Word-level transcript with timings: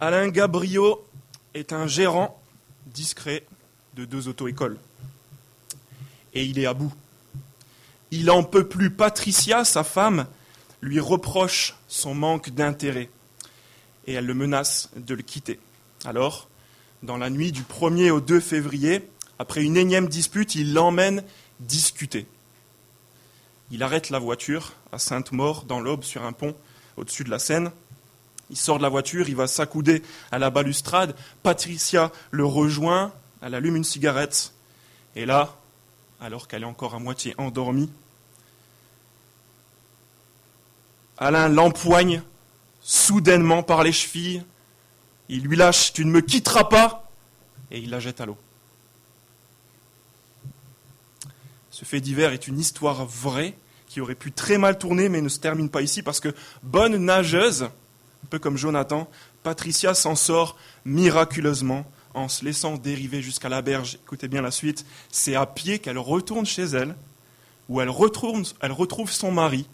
Alain 0.00 0.28
Gabriot 0.28 1.04
est 1.54 1.72
un 1.72 1.88
gérant 1.88 2.40
discret 2.86 3.44
de 3.94 4.04
deux 4.04 4.28
auto-écoles. 4.28 4.78
Et 6.34 6.44
il 6.44 6.60
est 6.60 6.66
à 6.66 6.74
bout. 6.74 6.92
Il 8.12 8.30
en 8.30 8.44
peut 8.44 8.68
plus. 8.68 8.90
Patricia, 8.90 9.64
sa 9.64 9.82
femme, 9.82 10.26
lui 10.80 11.00
reproche 11.00 11.74
son 11.88 12.14
manque 12.14 12.50
d'intérêt 12.50 13.10
et 14.06 14.12
elle 14.12 14.26
le 14.26 14.34
menace 14.34 14.88
de 14.96 15.14
le 15.14 15.22
quitter. 15.22 15.58
Alors, 16.04 16.48
dans 17.02 17.16
la 17.16 17.28
nuit 17.28 17.50
du 17.50 17.62
1er 17.62 18.10
au 18.10 18.20
2 18.20 18.38
février, 18.38 19.08
après 19.40 19.64
une 19.64 19.76
énième 19.76 20.06
dispute, 20.06 20.54
il 20.54 20.74
l'emmène 20.74 21.24
discuter. 21.58 22.26
Il 23.72 23.82
arrête 23.82 24.10
la 24.10 24.20
voiture 24.20 24.74
à 24.92 24.98
Sainte-Maure, 24.98 25.64
dans 25.64 25.80
l'Aube, 25.80 26.04
sur 26.04 26.22
un 26.22 26.32
pont 26.32 26.54
au-dessus 26.96 27.24
de 27.24 27.30
la 27.30 27.40
Seine. 27.40 27.72
Il 28.50 28.56
sort 28.56 28.78
de 28.78 28.82
la 28.82 28.88
voiture, 28.88 29.28
il 29.28 29.36
va 29.36 29.46
s'accouder 29.46 30.02
à 30.30 30.38
la 30.38 30.50
balustrade. 30.50 31.14
Patricia 31.42 32.10
le 32.30 32.44
rejoint, 32.44 33.12
elle 33.42 33.54
allume 33.54 33.76
une 33.76 33.84
cigarette. 33.84 34.54
Et 35.16 35.26
là, 35.26 35.56
alors 36.20 36.48
qu'elle 36.48 36.62
est 36.62 36.66
encore 36.66 36.94
à 36.94 36.98
moitié 36.98 37.34
endormie, 37.38 37.90
Alain 41.18 41.48
l'empoigne 41.48 42.22
soudainement 42.80 43.62
par 43.62 43.82
les 43.82 43.92
chevilles. 43.92 44.44
Il 45.28 45.42
lui 45.42 45.56
lâche 45.56 45.92
Tu 45.92 46.04
ne 46.04 46.10
me 46.10 46.20
quitteras 46.20 46.64
pas 46.64 47.10
et 47.70 47.80
il 47.80 47.90
la 47.90 48.00
jette 48.00 48.20
à 48.20 48.26
l'eau. 48.26 48.38
Ce 51.70 51.84
fait 51.84 52.00
divers 52.00 52.32
est 52.32 52.48
une 52.48 52.58
histoire 52.58 53.04
vraie 53.04 53.54
qui 53.88 54.00
aurait 54.00 54.14
pu 54.14 54.32
très 54.32 54.58
mal 54.58 54.78
tourner 54.78 55.08
mais 55.08 55.20
ne 55.20 55.28
se 55.28 55.38
termine 55.38 55.68
pas 55.68 55.82
ici 55.82 56.02
parce 56.02 56.20
que 56.20 56.34
bonne 56.62 56.96
nageuse, 56.96 57.68
un 58.24 58.26
peu 58.28 58.38
comme 58.38 58.56
Jonathan, 58.56 59.08
Patricia 59.42 59.94
s'en 59.94 60.16
sort 60.16 60.56
miraculeusement 60.84 61.90
en 62.14 62.28
se 62.28 62.44
laissant 62.44 62.76
dériver 62.76 63.22
jusqu'à 63.22 63.48
la 63.48 63.62
berge. 63.62 63.98
Écoutez 64.04 64.28
bien 64.28 64.42
la 64.42 64.50
suite. 64.50 64.84
C'est 65.10 65.34
à 65.34 65.46
pied 65.46 65.78
qu'elle 65.78 65.98
retourne 65.98 66.46
chez 66.46 66.64
elle, 66.64 66.94
où 67.68 67.80
elle, 67.80 67.90
retourne, 67.90 68.44
elle 68.60 68.72
retrouve 68.72 69.10
son 69.12 69.30
mari, 69.30 69.66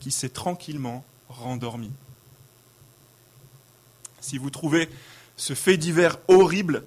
qui 0.00 0.10
s'est 0.10 0.28
tranquillement 0.28 1.04
rendormi. 1.28 1.90
Si 4.20 4.38
vous 4.38 4.50
trouvez 4.50 4.88
ce 5.36 5.54
fait 5.54 5.76
divers 5.76 6.18
horrible, 6.28 6.82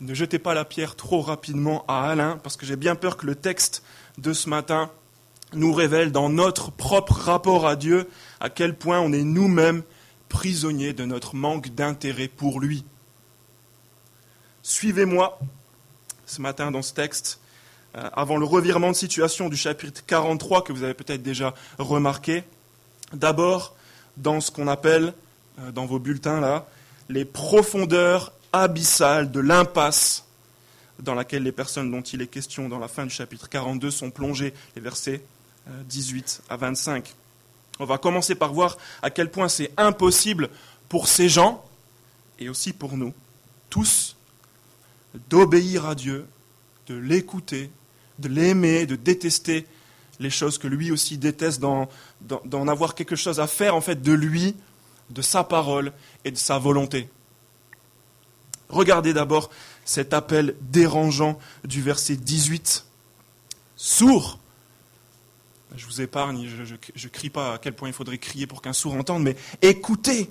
ne 0.00 0.14
jetez 0.14 0.38
pas 0.38 0.54
la 0.54 0.64
pierre 0.64 0.94
trop 0.94 1.20
rapidement 1.20 1.84
à 1.88 2.08
Alain, 2.08 2.38
parce 2.42 2.56
que 2.56 2.66
j'ai 2.66 2.76
bien 2.76 2.94
peur 2.94 3.16
que 3.16 3.26
le 3.26 3.34
texte 3.34 3.82
de 4.18 4.32
ce 4.32 4.48
matin 4.48 4.90
nous 5.54 5.72
révèle 5.72 6.12
dans 6.12 6.28
notre 6.28 6.70
propre 6.70 7.14
rapport 7.14 7.66
à 7.66 7.76
Dieu 7.76 8.08
à 8.40 8.50
quel 8.50 8.76
point 8.76 9.00
on 9.00 9.12
est 9.12 9.24
nous-mêmes 9.24 9.82
prisonniers 10.28 10.92
de 10.92 11.04
notre 11.04 11.34
manque 11.34 11.68
d'intérêt 11.74 12.28
pour 12.28 12.60
lui. 12.60 12.84
Suivez-moi 14.62 15.38
ce 16.26 16.42
matin 16.42 16.70
dans 16.70 16.82
ce 16.82 16.92
texte, 16.92 17.40
euh, 17.96 18.08
avant 18.12 18.36
le 18.36 18.44
revirement 18.44 18.90
de 18.90 18.96
situation 18.96 19.48
du 19.48 19.56
chapitre 19.56 20.02
43 20.06 20.62
que 20.62 20.72
vous 20.72 20.82
avez 20.82 20.94
peut-être 20.94 21.22
déjà 21.22 21.54
remarqué. 21.78 22.44
D'abord, 23.12 23.74
dans 24.16 24.40
ce 24.40 24.50
qu'on 24.50 24.68
appelle, 24.68 25.14
euh, 25.60 25.72
dans 25.72 25.86
vos 25.86 25.98
bulletins 25.98 26.40
là, 26.40 26.66
les 27.08 27.24
profondeurs 27.24 28.32
abyssales 28.52 29.30
de 29.30 29.40
l'impasse 29.40 30.26
dans 30.98 31.14
laquelle 31.14 31.44
les 31.44 31.52
personnes 31.52 31.90
dont 31.90 32.02
il 32.02 32.20
est 32.20 32.26
question 32.26 32.68
dans 32.68 32.78
la 32.78 32.88
fin 32.88 33.04
du 33.04 33.10
chapitre 33.10 33.48
42 33.48 33.90
sont 33.90 34.10
plongées, 34.10 34.52
les 34.76 34.82
versets 34.82 35.22
18 35.86 36.42
euh, 36.50 36.54
à 36.54 36.56
25. 36.56 37.14
On 37.80 37.84
va 37.84 37.98
commencer 37.98 38.34
par 38.34 38.52
voir 38.52 38.76
à 39.02 39.10
quel 39.10 39.30
point 39.30 39.48
c'est 39.48 39.72
impossible 39.76 40.50
pour 40.88 41.08
ces 41.08 41.28
gens, 41.28 41.64
et 42.38 42.48
aussi 42.48 42.72
pour 42.72 42.96
nous, 42.96 43.12
tous, 43.70 44.16
d'obéir 45.28 45.86
à 45.86 45.94
Dieu, 45.94 46.26
de 46.86 46.94
l'écouter, 46.94 47.70
de 48.18 48.28
l'aimer, 48.28 48.86
de 48.86 48.96
détester 48.96 49.66
les 50.20 50.30
choses 50.30 50.58
que 50.58 50.66
lui 50.66 50.90
aussi 50.90 51.18
déteste, 51.18 51.60
d'en 51.60 52.68
avoir 52.68 52.94
quelque 52.94 53.16
chose 53.16 53.38
à 53.38 53.46
faire 53.46 53.74
en 53.74 53.80
fait 53.80 54.02
de 54.02 54.12
lui, 54.12 54.56
de 55.10 55.22
sa 55.22 55.44
parole 55.44 55.92
et 56.24 56.30
de 56.30 56.36
sa 56.36 56.58
volonté. 56.58 57.08
Regardez 58.68 59.14
d'abord 59.14 59.50
cet 59.84 60.12
appel 60.12 60.54
dérangeant 60.60 61.38
du 61.64 61.80
verset 61.80 62.16
18. 62.16 62.84
Sourd. 63.76 64.38
Je 65.76 65.86
vous 65.86 66.00
épargne, 66.00 66.48
je 66.64 67.04
ne 67.04 67.10
crie 67.10 67.30
pas 67.30 67.54
à 67.54 67.58
quel 67.58 67.74
point 67.74 67.88
il 67.88 67.94
faudrait 67.94 68.18
crier 68.18 68.46
pour 68.46 68.62
qu'un 68.62 68.72
sourd 68.72 68.94
entende, 68.94 69.22
mais 69.22 69.36
écoutez, 69.62 70.30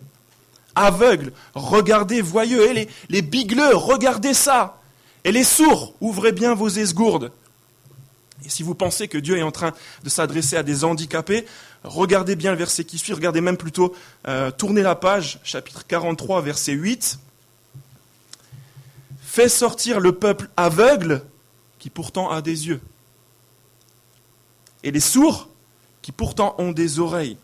aveugle, 0.76 1.32
regardez, 1.54 2.22
voyeux, 2.22 2.70
et 2.70 2.74
les, 2.74 2.90
les 3.10 3.22
bigleux, 3.22 3.76
regardez 3.76 4.34
ça. 4.34 4.82
Et 5.24 5.32
les 5.32 5.44
sourds, 5.44 5.94
ouvrez 6.02 6.32
bien 6.32 6.54
vos 6.54 6.70
esgourdes. 6.70 7.32
Et 8.46 8.50
si 8.50 8.64
vous 8.64 8.76
pensez 8.76 9.08
que 9.08 9.18
Dieu 9.18 9.38
est 9.38 9.44
en 9.44 9.52
train 9.52 9.74
de 10.04 10.10
s'adresser 10.10 10.58
à 10.58 10.64
des 10.64 10.84
handicapés, 10.84 11.46
regardez 11.84 12.36
bien 12.36 12.52
le 12.52 12.58
verset 12.58 12.84
qui 12.84 12.98
suit, 12.98 13.14
regardez 13.14 13.42
même 13.42 13.58
plutôt, 13.58 13.96
euh, 14.28 14.52
tournez 14.52 14.82
la 14.82 14.96
page, 14.96 15.40
chapitre 15.44 15.86
43, 15.88 16.42
verset 16.42 16.74
8. 16.74 17.20
Fais 19.22 19.50
sortir 19.50 20.00
le 20.00 20.14
peuple 20.14 20.50
aveugle 20.56 21.24
qui 21.80 21.90
pourtant 21.90 22.30
a 22.30 22.42
des 22.42 22.68
yeux, 22.68 22.82
et 24.88 24.92
les 24.92 25.02
sourds 25.02 25.50
qui 26.02 26.14
pourtant 26.14 26.56
ont 26.60 26.72
des 26.72 27.00
oreilles. 27.00 27.36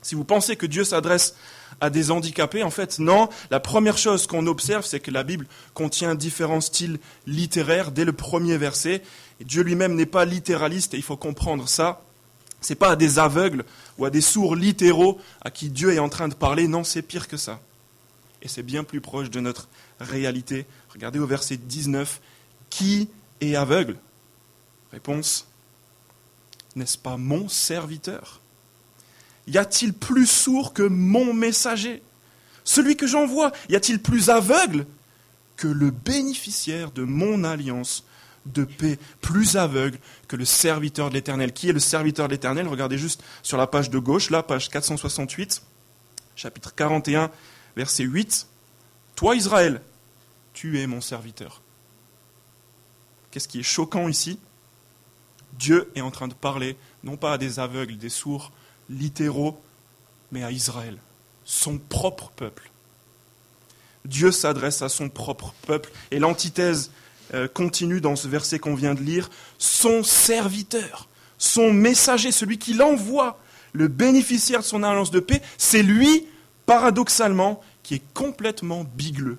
Si 0.00 0.14
vous 0.14 0.24
pensez 0.24 0.56
que 0.56 0.64
Dieu 0.64 0.82
s'adresse 0.82 1.34
à 1.78 1.90
des 1.90 2.10
handicapés, 2.10 2.62
en 2.62 2.70
fait, 2.70 2.98
non. 2.98 3.28
La 3.50 3.60
première 3.60 3.98
chose 3.98 4.26
qu'on 4.26 4.46
observe, 4.46 4.86
c'est 4.86 5.00
que 5.00 5.10
la 5.10 5.24
Bible 5.24 5.46
contient 5.74 6.14
différents 6.14 6.62
styles 6.62 7.00
littéraires 7.26 7.92
dès 7.92 8.06
le 8.06 8.14
premier 8.14 8.56
verset. 8.56 9.02
Et 9.40 9.44
Dieu 9.44 9.62
lui-même 9.62 9.94
n'est 9.94 10.06
pas 10.06 10.24
littéraliste 10.24 10.94
et 10.94 10.96
il 10.96 11.02
faut 11.02 11.18
comprendre 11.18 11.68
ça. 11.68 12.00
Ce 12.62 12.72
n'est 12.72 12.78
pas 12.78 12.92
à 12.92 12.96
des 12.96 13.18
aveugles 13.18 13.66
ou 13.98 14.06
à 14.06 14.10
des 14.10 14.22
sourds 14.22 14.56
littéraux 14.56 15.20
à 15.42 15.50
qui 15.50 15.68
Dieu 15.68 15.92
est 15.92 15.98
en 15.98 16.08
train 16.08 16.28
de 16.28 16.34
parler. 16.34 16.66
Non, 16.66 16.82
c'est 16.82 17.02
pire 17.02 17.28
que 17.28 17.36
ça. 17.36 17.60
Et 18.40 18.48
c'est 18.48 18.62
bien 18.62 18.84
plus 18.84 19.02
proche 19.02 19.28
de 19.28 19.40
notre 19.40 19.68
réalité. 20.00 20.64
Regardez 20.94 21.18
au 21.18 21.26
verset 21.26 21.58
19. 21.58 22.22
Qui 22.70 23.10
est 23.42 23.54
aveugle? 23.54 23.98
Réponse. 24.92 25.46
N'est-ce 26.76 26.98
pas 26.98 27.16
mon 27.16 27.48
serviteur? 27.48 28.40
Y 29.48 29.58
a-t-il 29.58 29.92
plus 29.92 30.26
sourd 30.26 30.72
que 30.72 30.82
mon 30.82 31.32
messager? 31.32 32.02
Celui 32.64 32.96
que 32.96 33.06
j'envoie 33.06 33.52
Y 33.68 33.76
a-t-il 33.76 34.00
plus 34.00 34.28
aveugle 34.30 34.86
que 35.56 35.68
le 35.68 35.90
bénéficiaire 35.90 36.92
de 36.92 37.02
mon 37.02 37.44
alliance 37.44 38.04
de 38.44 38.64
paix, 38.64 38.98
plus 39.20 39.56
aveugle 39.56 39.98
que 40.28 40.36
le 40.36 40.44
serviteur 40.44 41.08
de 41.08 41.14
l'Éternel. 41.14 41.52
Qui 41.52 41.68
est 41.68 41.72
le 41.72 41.80
serviteur 41.80 42.28
de 42.28 42.32
l'Éternel? 42.32 42.68
Regardez 42.68 42.98
juste 42.98 43.22
sur 43.42 43.56
la 43.56 43.66
page 43.66 43.90
de 43.90 43.98
gauche, 43.98 44.30
là, 44.30 44.42
page 44.42 44.68
468, 44.68 45.62
chapitre 46.36 46.74
41, 46.74 47.30
verset 47.74 48.04
8. 48.04 48.46
Toi, 49.16 49.34
Israël, 49.34 49.80
tu 50.52 50.78
es 50.78 50.86
mon 50.86 51.00
serviteur. 51.00 51.62
Qu'est-ce 53.30 53.48
qui 53.48 53.60
est 53.60 53.64
choquant 53.64 54.08
ici? 54.08 54.38
Dieu 55.58 55.90
est 55.94 56.00
en 56.00 56.10
train 56.10 56.28
de 56.28 56.34
parler, 56.34 56.76
non 57.04 57.16
pas 57.16 57.32
à 57.32 57.38
des 57.38 57.58
aveugles, 57.58 57.96
des 57.96 58.08
sourds, 58.08 58.52
littéraux, 58.88 59.60
mais 60.32 60.42
à 60.42 60.50
Israël, 60.50 60.98
son 61.44 61.78
propre 61.78 62.30
peuple. 62.36 62.70
Dieu 64.04 64.30
s'adresse 64.30 64.82
à 64.82 64.88
son 64.88 65.08
propre 65.08 65.54
peuple. 65.66 65.90
Et 66.10 66.18
l'antithèse 66.18 66.90
euh, 67.34 67.48
continue 67.48 68.00
dans 68.00 68.16
ce 68.16 68.28
verset 68.28 68.58
qu'on 68.58 68.74
vient 68.74 68.94
de 68.94 69.02
lire, 69.02 69.30
son 69.58 70.02
serviteur, 70.02 71.08
son 71.38 71.72
messager, 71.72 72.32
celui 72.32 72.58
qui 72.58 72.74
l'envoie, 72.74 73.38
le 73.72 73.88
bénéficiaire 73.88 74.60
de 74.60 74.64
son 74.64 74.82
alliance 74.82 75.10
de 75.10 75.20
paix, 75.20 75.42
c'est 75.58 75.82
lui, 75.82 76.26
paradoxalement, 76.64 77.60
qui 77.82 77.94
est 77.94 78.02
complètement 78.14 78.84
bigleux, 78.84 79.38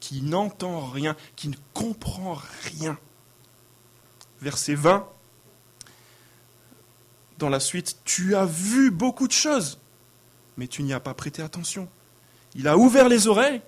qui 0.00 0.22
n'entend 0.22 0.80
rien, 0.86 1.16
qui 1.36 1.48
ne 1.48 1.56
comprend 1.72 2.38
rien. 2.78 2.98
Verset 4.40 4.74
20, 4.74 5.08
dans 7.38 7.48
la 7.48 7.60
suite, 7.60 7.98
tu 8.04 8.34
as 8.34 8.44
vu 8.44 8.90
beaucoup 8.90 9.26
de 9.26 9.32
choses, 9.32 9.78
mais 10.56 10.66
tu 10.66 10.82
n'y 10.82 10.92
as 10.92 11.00
pas 11.00 11.14
prêté 11.14 11.42
attention. 11.42 11.88
Il 12.54 12.68
a 12.68 12.76
ouvert 12.76 13.08
les 13.08 13.28
oreilles, 13.28 13.62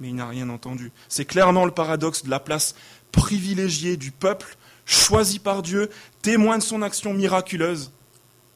mais 0.00 0.08
il 0.08 0.14
n'a 0.14 0.28
rien 0.28 0.48
entendu. 0.50 0.92
C'est 1.08 1.24
clairement 1.24 1.64
le 1.64 1.70
paradoxe 1.70 2.24
de 2.24 2.30
la 2.30 2.40
place 2.40 2.74
privilégiée 3.12 3.96
du 3.96 4.10
peuple, 4.10 4.56
choisi 4.84 5.38
par 5.38 5.62
Dieu, 5.62 5.90
témoin 6.20 6.58
de 6.58 6.62
son 6.62 6.82
action 6.82 7.14
miraculeuse, 7.14 7.92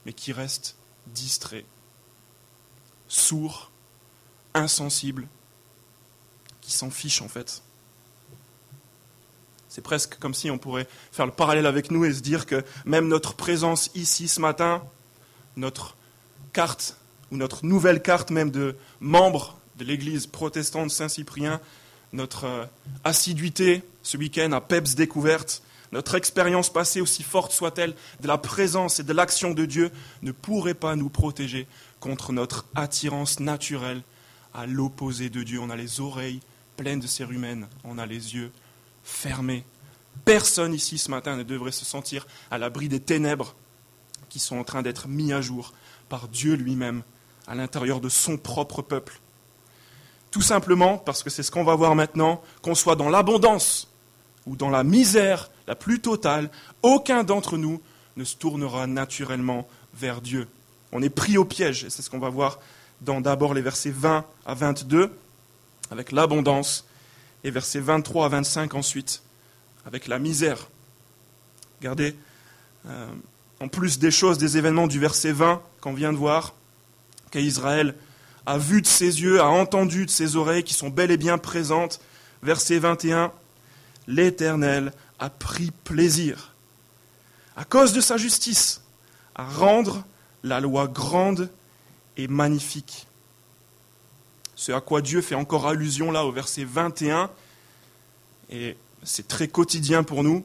mais 0.04 0.12
qui 0.12 0.32
reste 0.32 0.76
distrait, 1.06 1.64
sourd, 3.06 3.70
insensible, 4.54 5.26
qui 6.60 6.72
s'en 6.72 6.90
fiche 6.90 7.22
en 7.22 7.28
fait. 7.28 7.62
C'est 9.69 9.82
presque 9.82 10.19
comme 10.19 10.35
si 10.35 10.50
on 10.50 10.59
pourrait 10.59 10.88
faire 11.12 11.26
le 11.26 11.32
parallèle 11.32 11.67
avec 11.67 11.91
nous 11.91 12.05
et 12.05 12.12
se 12.12 12.20
dire 12.20 12.47
que 12.47 12.65
même 12.85 13.09
notre 13.09 13.35
présence 13.35 13.91
ici 13.94 14.29
ce 14.29 14.41
matin, 14.41 14.82
notre 15.56 15.97
carte 16.53 16.97
ou 17.31 17.37
notre 17.37 17.65
nouvelle 17.67 18.03
carte 18.03 18.31
même 18.31 18.50
de 18.50 18.76
membre 19.00 19.59
de 19.76 19.85
l'Église 19.85 20.26
protestante 20.26 20.91
Saint-Cyprien, 20.91 21.61
notre 22.12 22.44
euh, 22.44 22.65
assiduité 23.05 23.82
ce 24.03 24.17
week-end 24.17 24.53
à 24.53 24.61
PEPS 24.61 24.94
Découverte, 24.94 25.62
notre 25.93 26.14
expérience 26.14 26.71
passée, 26.71 27.00
aussi 27.00 27.23
forte 27.23 27.53
soit-elle, 27.53 27.94
de 28.21 28.29
la 28.29 28.38
présence 28.38 29.00
et 29.00 29.05
de 29.05 29.12
l'action 29.12 29.53
de 29.53 29.64
Dieu, 29.64 29.91
ne 30.23 30.32
pourrait 30.32 30.75
pas 30.75 30.97
nous 30.97 31.09
protéger 31.09 31.67
contre 32.00 32.32
notre 32.32 32.67
attirance 32.75 33.41
naturelle 33.41 34.03
à 34.55 34.67
l'opposé 34.67 35.31
de 35.31 35.43
Dieu. 35.43 35.61
On 35.61 35.71
a 35.71 35.76
les 35.76 36.00
oreilles 36.00 36.41
pleines 36.76 37.00
de 37.00 37.06
cérumen, 37.06 37.69
on 37.85 37.99
a 37.99 38.06
les 38.06 38.35
yeux 38.35 38.50
fermés. 39.08 39.64
Personne 40.25 40.75
ici 40.75 40.99
ce 40.99 41.10
matin 41.10 41.37
ne 41.37 41.43
devrait 41.43 41.72
se 41.72 41.84
sentir 41.84 42.26
à 42.50 42.58
l'abri 42.58 42.88
des 42.88 43.00
ténèbres 43.00 43.55
qui 44.28 44.38
sont 44.38 44.58
en 44.58 44.64
train 44.64 44.82
d'être 44.82 45.08
mis 45.08 45.32
à 45.32 45.40
jour 45.40 45.72
par 46.08 46.28
Dieu 46.28 46.55
lui-même 46.55 47.02
à 47.46 47.55
l'intérieur 47.55 48.00
de 48.00 48.08
son 48.08 48.37
propre 48.37 48.82
peuple. 48.82 49.20
Tout 50.31 50.43
simplement 50.43 50.99
parce 50.99 51.22
que 51.22 51.31
c'est 51.31 51.43
ce 51.43 51.50
qu'on 51.50 51.64
va 51.64 51.75
voir 51.75 51.94
maintenant, 51.94 52.43
qu'on 52.60 52.75
soit 52.75 52.96
dans 52.96 53.08
l'abondance 53.08 53.88
ou 54.46 54.56
dans 54.56 54.70
la 54.70 54.84
misère 54.84 55.50
la 55.66 55.75
plus 55.75 56.00
totale, 56.00 56.50
aucun 56.82 57.25
d'entre 57.25 57.56
nous 57.56 57.81
ne 58.16 58.25
se 58.25 58.37
tournera 58.37 58.87
naturellement 58.87 59.66
vers 59.94 60.20
Dieu. 60.20 60.49
On 60.93 61.02
est 61.02 61.11
pris 61.11 61.38
au 61.38 61.44
piège, 61.44 61.84
et 61.84 61.90
c'est 61.90 62.02
ce 62.02 62.11
qu'on 62.11 62.19
va 62.19 62.31
voir 62.31 62.58
dans 63.00 63.20
d'abord 63.20 63.54
les 63.54 63.62
versets 63.62 63.90
20 63.90 64.25
à 64.44 64.54
22, 64.54 65.11
avec 65.90 66.12
l'abondance, 66.12 66.88
et 67.44 67.50
versets 67.50 67.81
23 67.81 68.26
à 68.26 68.29
25 68.29 68.75
ensuite, 68.75 69.23
avec 69.87 70.06
la 70.06 70.19
misère. 70.19 70.69
Regardez, 71.81 72.17
euh, 72.87 73.08
en 73.61 73.69
plus 73.69 73.99
des 73.99 74.11
choses, 74.11 74.38
des 74.38 74.56
événements 74.56 74.87
du 74.87 74.99
verset 74.99 75.32
20 75.32 75.62
qu'on 75.81 75.94
vient 75.94 76.12
de 76.12 76.19
voir, 76.19 76.55
qu'Israël 77.31 77.94
a 78.46 78.58
vu 78.58 78.81
de 78.81 78.87
ses 78.87 79.20
yeux, 79.20 79.40
a 79.40 79.49
entendu 79.49 80.06
de 80.06 80.11
ses 80.11 80.37
oreilles, 80.37 80.64
qui 80.64 80.75
sont 80.75 80.88
bel 80.88 81.11
et 81.11 81.17
bien 81.17 81.38
présentes. 81.38 82.00
Verset 82.43 82.79
21, 82.79 83.32
l'Éternel 84.06 84.93
a 85.19 85.29
pris 85.29 85.70
plaisir, 85.85 86.55
à 87.56 87.64
cause 87.64 87.93
de 87.93 88.00
sa 88.00 88.17
justice, 88.17 88.82
à 89.35 89.44
rendre 89.44 90.05
la 90.44 90.61
loi 90.61 90.87
grande 90.87 91.50
et 92.17 92.29
magnifique. 92.29 93.07
Ce 94.58 94.72
à 94.72 94.81
quoi 94.81 95.02
Dieu 95.02 95.22
fait 95.22 95.37
encore 95.37 95.69
allusion 95.69 96.10
là 96.10 96.25
au 96.25 96.32
verset 96.32 96.64
21, 96.64 97.31
et 98.50 98.76
c'est 99.05 99.28
très 99.28 99.46
quotidien 99.46 100.02
pour 100.02 100.25
nous, 100.25 100.44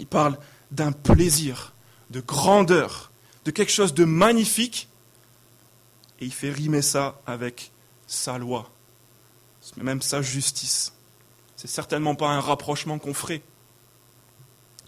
il 0.00 0.08
parle 0.08 0.36
d'un 0.72 0.90
plaisir, 0.90 1.72
de 2.10 2.20
grandeur, 2.20 3.12
de 3.44 3.52
quelque 3.52 3.70
chose 3.70 3.94
de 3.94 4.04
magnifique 4.04 4.88
et 6.18 6.24
il 6.24 6.32
fait 6.32 6.50
rimer 6.50 6.82
ça 6.82 7.20
avec 7.26 7.70
sa 8.08 8.38
loi, 8.38 8.72
même 9.76 10.02
sa 10.02 10.20
justice. 10.20 10.94
C'est 11.54 11.68
certainement 11.68 12.16
pas 12.16 12.30
un 12.30 12.40
rapprochement 12.40 12.98
qu'on 12.98 13.14
ferait. 13.14 13.42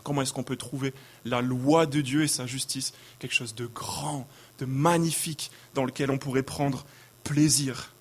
Comment 0.02 0.22
est-ce 0.22 0.32
qu'on 0.32 0.42
peut 0.42 0.56
trouver 0.56 0.92
la 1.24 1.40
loi 1.40 1.86
de 1.86 2.00
Dieu 2.00 2.24
et 2.24 2.28
sa 2.28 2.48
justice? 2.48 2.94
Quelque 3.20 3.34
chose 3.34 3.54
de 3.54 3.66
grand, 3.66 4.26
de 4.58 4.64
magnifique, 4.64 5.52
dans 5.74 5.84
lequel 5.84 6.10
on 6.10 6.18
pourrait 6.18 6.42
prendre 6.42 6.84
plaisir 7.22 7.92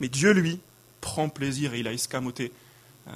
Mais 0.00 0.08
Dieu, 0.08 0.32
lui, 0.32 0.60
prend 1.00 1.28
plaisir 1.28 1.74
et 1.74 1.80
il 1.80 1.88
a 1.88 1.92
escamoté 1.92 2.52
euh, 3.08 3.12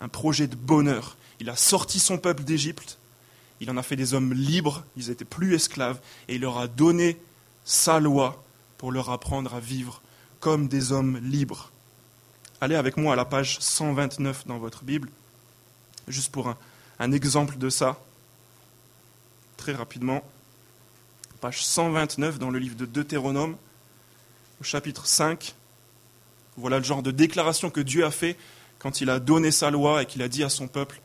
un, 0.00 0.08
projet 0.08 0.46
de 0.46 0.56
bonheur. 0.56 1.16
Il 1.40 1.50
a 1.50 1.56
sorti 1.56 2.00
son 2.00 2.18
peuple 2.18 2.44
d'Égypte 2.44 2.98
il 3.60 3.70
en 3.70 3.76
a 3.76 3.82
fait 3.82 3.96
des 3.96 4.14
hommes 4.14 4.32
libres, 4.34 4.84
ils 4.96 5.08
n'étaient 5.08 5.24
plus 5.24 5.54
esclaves, 5.54 6.00
et 6.28 6.34
il 6.34 6.42
leur 6.42 6.58
a 6.58 6.68
donné 6.68 7.18
sa 7.64 8.00
loi 8.00 8.42
pour 8.78 8.92
leur 8.92 9.10
apprendre 9.10 9.54
à 9.54 9.60
vivre 9.60 10.02
comme 10.40 10.68
des 10.68 10.92
hommes 10.92 11.18
libres. 11.18 11.70
Allez 12.60 12.74
avec 12.74 12.96
moi 12.96 13.14
à 13.14 13.16
la 13.16 13.24
page 13.24 13.58
129 13.60 14.46
dans 14.46 14.58
votre 14.58 14.84
Bible, 14.84 15.08
juste 16.08 16.32
pour 16.32 16.48
un, 16.48 16.58
un 16.98 17.12
exemple 17.12 17.56
de 17.56 17.70
ça, 17.70 17.98
très 19.56 19.72
rapidement. 19.72 20.22
Page 21.40 21.64
129 21.64 22.38
dans 22.38 22.50
le 22.50 22.58
livre 22.58 22.76
de 22.76 22.86
Deutéronome, 22.86 23.56
au 24.60 24.64
chapitre 24.64 25.06
5. 25.06 25.54
Voilà 26.56 26.78
le 26.78 26.84
genre 26.84 27.02
de 27.02 27.10
déclaration 27.10 27.70
que 27.70 27.80
Dieu 27.80 28.04
a 28.04 28.10
fait 28.10 28.36
quand 28.78 29.00
il 29.00 29.10
a 29.10 29.20
donné 29.20 29.50
sa 29.50 29.70
loi 29.70 30.02
et 30.02 30.06
qu'il 30.06 30.22
a 30.22 30.28
dit 30.28 30.44
à 30.44 30.48
son 30.48 30.68
peuple, 30.68 31.00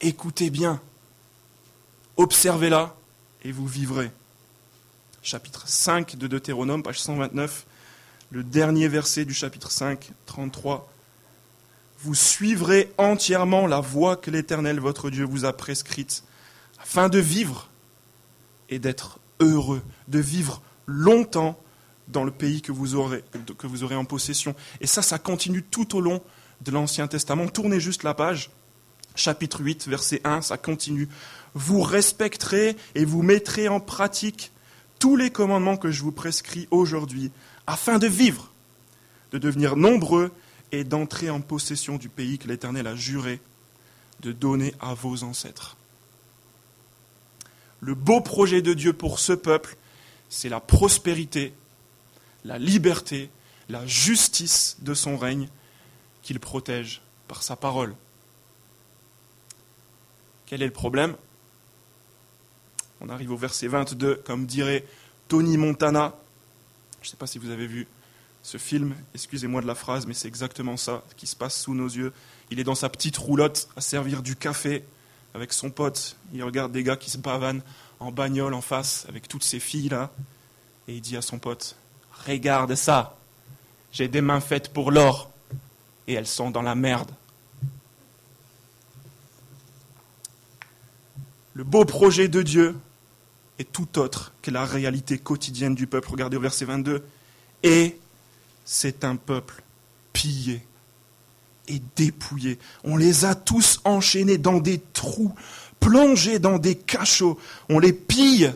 écoutez 0.00 0.50
bien, 0.50 0.80
Observez-la 2.18 2.96
et 3.42 3.52
vous 3.52 3.66
vivrez. 3.66 4.10
Chapitre 5.22 5.68
5 5.68 6.16
de 6.16 6.26
Deutéronome, 6.26 6.82
page 6.82 6.98
129, 6.98 7.66
le 8.30 8.42
dernier 8.42 8.88
verset 8.88 9.26
du 9.26 9.34
chapitre 9.34 9.70
5, 9.70 10.12
33. 10.24 10.90
Vous 11.98 12.14
suivrez 12.14 12.90
entièrement 12.96 13.66
la 13.66 13.80
voie 13.80 14.16
que 14.16 14.30
l'Éternel 14.30 14.80
votre 14.80 15.10
Dieu 15.10 15.26
vous 15.26 15.44
a 15.44 15.52
prescrite, 15.52 16.24
afin 16.80 17.10
de 17.10 17.18
vivre 17.18 17.68
et 18.70 18.78
d'être 18.78 19.18
heureux, 19.40 19.82
de 20.08 20.18
vivre 20.18 20.62
longtemps 20.86 21.60
dans 22.08 22.24
le 22.24 22.30
pays 22.30 22.62
que 22.62 22.72
vous 22.72 22.94
aurez, 22.94 23.24
que 23.58 23.66
vous 23.66 23.84
aurez 23.84 23.96
en 23.96 24.04
possession. 24.04 24.54
Et 24.80 24.86
ça, 24.86 25.02
ça 25.02 25.18
continue 25.18 25.62
tout 25.62 25.96
au 25.96 26.00
long 26.00 26.22
de 26.60 26.70
l'Ancien 26.70 27.06
Testament. 27.08 27.48
Tournez 27.48 27.80
juste 27.80 28.02
la 28.02 28.14
page. 28.14 28.50
Chapitre 29.14 29.62
8, 29.62 29.88
verset 29.88 30.20
1, 30.24 30.42
ça 30.42 30.58
continue 30.58 31.08
vous 31.56 31.80
respecterez 31.80 32.76
et 32.94 33.06
vous 33.06 33.22
mettrez 33.22 33.66
en 33.66 33.80
pratique 33.80 34.52
tous 34.98 35.16
les 35.16 35.30
commandements 35.30 35.78
que 35.78 35.90
je 35.90 36.02
vous 36.02 36.12
prescris 36.12 36.68
aujourd'hui, 36.70 37.32
afin 37.66 37.98
de 37.98 38.06
vivre, 38.06 38.52
de 39.32 39.38
devenir 39.38 39.74
nombreux 39.74 40.30
et 40.70 40.84
d'entrer 40.84 41.30
en 41.30 41.40
possession 41.40 41.96
du 41.96 42.10
pays 42.10 42.38
que 42.38 42.46
l'Éternel 42.46 42.86
a 42.86 42.94
juré 42.94 43.40
de 44.20 44.32
donner 44.32 44.74
à 44.80 44.92
vos 44.92 45.24
ancêtres. 45.24 45.78
Le 47.80 47.94
beau 47.94 48.20
projet 48.20 48.60
de 48.60 48.74
Dieu 48.74 48.92
pour 48.92 49.18
ce 49.18 49.32
peuple, 49.32 49.76
c'est 50.28 50.50
la 50.50 50.60
prospérité, 50.60 51.54
la 52.46 52.58
liberté, 52.58 53.28
la 53.68 53.84
justice 53.86 54.76
de 54.80 54.94
son 54.94 55.16
règne 55.16 55.48
qu'il 56.22 56.40
protège 56.40 57.02
par 57.28 57.42
sa 57.42 57.56
parole. 57.56 57.94
Quel 60.46 60.62
est 60.62 60.66
le 60.66 60.72
problème? 60.72 61.16
On 63.00 63.08
arrive 63.08 63.32
au 63.32 63.36
verset 63.36 63.66
22, 63.66 64.22
comme 64.24 64.46
dirait 64.46 64.84
Tony 65.28 65.56
Montana. 65.56 66.14
Je 67.02 67.08
ne 67.08 67.10
sais 67.10 67.16
pas 67.16 67.26
si 67.26 67.38
vous 67.38 67.50
avez 67.50 67.66
vu 67.66 67.86
ce 68.42 68.58
film, 68.58 68.94
excusez-moi 69.12 69.60
de 69.60 69.66
la 69.66 69.74
phrase, 69.74 70.06
mais 70.06 70.14
c'est 70.14 70.28
exactement 70.28 70.76
ça 70.76 71.02
qui 71.16 71.26
se 71.26 71.34
passe 71.34 71.60
sous 71.60 71.74
nos 71.74 71.88
yeux. 71.88 72.12
Il 72.50 72.60
est 72.60 72.64
dans 72.64 72.76
sa 72.76 72.88
petite 72.88 73.16
roulotte 73.16 73.68
à 73.76 73.80
servir 73.80 74.22
du 74.22 74.36
café 74.36 74.84
avec 75.34 75.52
son 75.52 75.70
pote. 75.70 76.16
Il 76.32 76.44
regarde 76.44 76.70
des 76.70 76.84
gars 76.84 76.96
qui 76.96 77.10
se 77.10 77.18
bavanent 77.18 77.62
en 77.98 78.12
bagnole 78.12 78.54
en 78.54 78.60
face 78.60 79.04
avec 79.08 79.26
toutes 79.26 79.42
ces 79.42 79.58
filles 79.58 79.88
là. 79.88 80.12
Et 80.86 80.94
il 80.94 81.00
dit 81.00 81.16
à 81.16 81.22
son 81.22 81.40
pote 81.40 81.76
Regarde 82.26 82.74
ça, 82.74 83.16
j'ai 83.92 84.08
des 84.08 84.20
mains 84.20 84.40
faites 84.40 84.72
pour 84.72 84.90
l'or 84.90 85.30
et 86.06 86.14
elles 86.14 86.26
sont 86.26 86.50
dans 86.50 86.62
la 86.62 86.74
merde. 86.74 87.10
Le 91.54 91.64
beau 91.64 91.84
projet 91.84 92.28
de 92.28 92.42
Dieu, 92.42 92.76
est 93.58 93.72
tout 93.72 93.98
autre 93.98 94.32
que 94.42 94.50
la 94.50 94.64
réalité 94.64 95.18
quotidienne 95.18 95.74
du 95.74 95.86
peuple. 95.86 96.10
Regardez 96.10 96.36
au 96.36 96.40
verset 96.40 96.64
22. 96.64 97.04
Et 97.62 97.98
c'est 98.64 99.04
un 99.04 99.16
peuple 99.16 99.62
pillé 100.12 100.62
et 101.68 101.80
dépouillé. 101.96 102.58
On 102.84 102.96
les 102.96 103.24
a 103.24 103.34
tous 103.34 103.80
enchaînés 103.84 104.38
dans 104.38 104.58
des 104.58 104.80
trous, 104.92 105.34
plongés 105.80 106.38
dans 106.38 106.58
des 106.58 106.76
cachots. 106.76 107.38
On 107.68 107.78
les 107.78 107.92
pille 107.92 108.52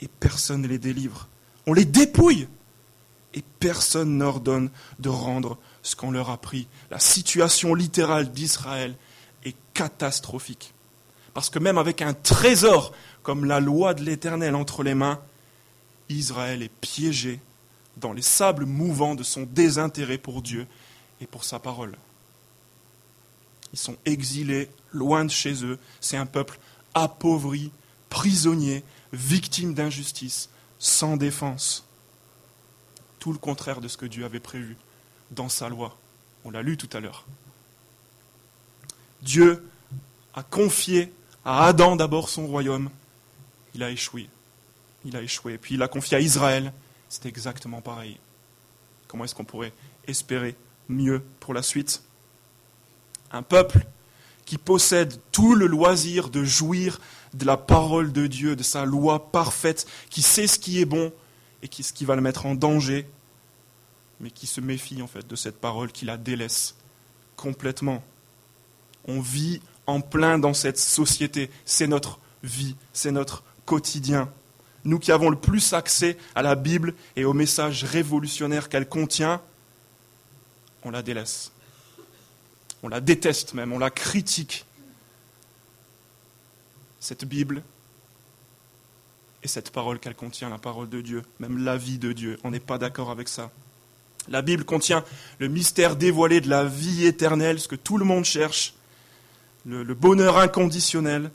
et 0.00 0.08
personne 0.08 0.62
ne 0.62 0.68
les 0.68 0.78
délivre. 0.78 1.28
On 1.70 1.72
les 1.72 1.84
dépouille 1.84 2.48
et 3.32 3.44
personne 3.60 4.18
n'ordonne 4.18 4.70
de 4.98 5.08
rendre 5.08 5.56
ce 5.84 5.94
qu'on 5.94 6.10
leur 6.10 6.28
a 6.28 6.36
pris. 6.36 6.66
La 6.90 6.98
situation 6.98 7.76
littérale 7.76 8.32
d'Israël 8.32 8.96
est 9.44 9.54
catastrophique. 9.72 10.74
Parce 11.32 11.48
que 11.48 11.60
même 11.60 11.78
avec 11.78 12.02
un 12.02 12.12
trésor 12.12 12.92
comme 13.22 13.44
la 13.44 13.60
loi 13.60 13.94
de 13.94 14.02
l'Éternel 14.02 14.56
entre 14.56 14.82
les 14.82 14.96
mains, 14.96 15.20
Israël 16.08 16.64
est 16.64 16.72
piégé 16.80 17.38
dans 17.98 18.14
les 18.14 18.20
sables 18.20 18.66
mouvants 18.66 19.14
de 19.14 19.22
son 19.22 19.44
désintérêt 19.44 20.18
pour 20.18 20.42
Dieu 20.42 20.66
et 21.20 21.26
pour 21.28 21.44
sa 21.44 21.60
parole. 21.60 21.96
Ils 23.72 23.78
sont 23.78 23.96
exilés, 24.06 24.70
loin 24.90 25.24
de 25.24 25.30
chez 25.30 25.64
eux. 25.64 25.78
C'est 26.00 26.16
un 26.16 26.26
peuple 26.26 26.58
appauvri, 26.94 27.70
prisonnier, 28.08 28.82
victime 29.12 29.72
d'injustice, 29.72 30.50
sans 30.80 31.16
défense. 31.16 31.86
Tout 33.20 33.32
le 33.32 33.38
contraire 33.38 33.80
de 33.80 33.86
ce 33.86 33.96
que 33.96 34.06
Dieu 34.06 34.24
avait 34.24 34.40
prévu 34.40 34.76
dans 35.30 35.48
sa 35.48 35.68
loi. 35.68 35.96
On 36.44 36.50
l'a 36.50 36.62
lu 36.62 36.76
tout 36.76 36.88
à 36.96 37.00
l'heure. 37.00 37.26
Dieu 39.22 39.64
a 40.34 40.42
confié 40.42 41.12
à 41.44 41.66
Adam 41.66 41.96
d'abord 41.96 42.28
son 42.28 42.46
royaume, 42.46 42.90
il 43.74 43.82
a 43.82 43.90
échoué. 43.90 44.28
il 45.04 45.16
a 45.16 45.22
échoué. 45.22 45.58
Puis 45.58 45.74
il 45.74 45.82
a 45.82 45.88
confié 45.88 46.16
à 46.16 46.20
Israël, 46.20 46.72
c'est 47.08 47.26
exactement 47.26 47.80
pareil. 47.80 48.18
Comment 49.06 49.24
est-ce 49.24 49.34
qu'on 49.34 49.44
pourrait 49.44 49.72
espérer 50.06 50.56
mieux 50.88 51.22
pour 51.40 51.54
la 51.54 51.62
suite? 51.62 52.02
Un 53.32 53.42
peuple 53.42 53.86
qui 54.50 54.58
possède 54.58 55.14
tout 55.30 55.54
le 55.54 55.68
loisir 55.68 56.28
de 56.28 56.42
jouir 56.42 56.98
de 57.34 57.44
la 57.44 57.56
parole 57.56 58.10
de 58.10 58.26
Dieu, 58.26 58.56
de 58.56 58.64
sa 58.64 58.84
loi 58.84 59.30
parfaite, 59.30 59.86
qui 60.08 60.22
sait 60.22 60.48
ce 60.48 60.58
qui 60.58 60.80
est 60.80 60.84
bon 60.84 61.12
et 61.62 61.68
qui, 61.68 61.84
ce 61.84 61.92
qui 61.92 62.04
va 62.04 62.16
le 62.16 62.20
mettre 62.20 62.46
en 62.46 62.56
danger, 62.56 63.06
mais 64.18 64.32
qui 64.32 64.48
se 64.48 64.60
méfie 64.60 65.02
en 65.02 65.06
fait 65.06 65.24
de 65.24 65.36
cette 65.36 65.60
parole, 65.60 65.92
qui 65.92 66.04
la 66.04 66.16
délaisse 66.16 66.74
complètement. 67.36 68.02
On 69.04 69.20
vit 69.20 69.60
en 69.86 70.00
plein 70.00 70.36
dans 70.36 70.52
cette 70.52 70.78
société, 70.78 71.48
c'est 71.64 71.86
notre 71.86 72.18
vie, 72.42 72.74
c'est 72.92 73.12
notre 73.12 73.44
quotidien. 73.66 74.32
Nous 74.82 74.98
qui 74.98 75.12
avons 75.12 75.30
le 75.30 75.38
plus 75.38 75.74
accès 75.74 76.18
à 76.34 76.42
la 76.42 76.56
Bible 76.56 76.94
et 77.14 77.24
au 77.24 77.34
message 77.34 77.84
révolutionnaire 77.84 78.68
qu'elle 78.68 78.88
contient, 78.88 79.42
on 80.82 80.90
la 80.90 81.02
délaisse. 81.02 81.52
On 82.82 82.88
la 82.88 83.00
déteste 83.00 83.54
même, 83.54 83.72
on 83.72 83.78
la 83.78 83.90
critique. 83.90 84.64
Cette 86.98 87.24
Bible 87.24 87.62
et 89.42 89.48
cette 89.48 89.70
parole 89.70 89.98
qu'elle 89.98 90.14
contient, 90.14 90.50
la 90.50 90.58
parole 90.58 90.88
de 90.88 91.00
Dieu, 91.00 91.22
même 91.38 91.64
la 91.64 91.76
vie 91.76 91.98
de 91.98 92.12
Dieu, 92.12 92.38
on 92.44 92.50
n'est 92.50 92.60
pas 92.60 92.78
d'accord 92.78 93.10
avec 93.10 93.28
ça. 93.28 93.50
La 94.28 94.42
Bible 94.42 94.64
contient 94.64 95.04
le 95.38 95.48
mystère 95.48 95.96
dévoilé 95.96 96.40
de 96.40 96.48
la 96.48 96.64
vie 96.64 97.06
éternelle, 97.06 97.58
ce 97.58 97.68
que 97.68 97.76
tout 97.76 97.96
le 97.96 98.04
monde 98.04 98.24
cherche, 98.24 98.74
le, 99.64 99.82
bonheur 99.94 100.38
inconditionnel. 100.38 101.30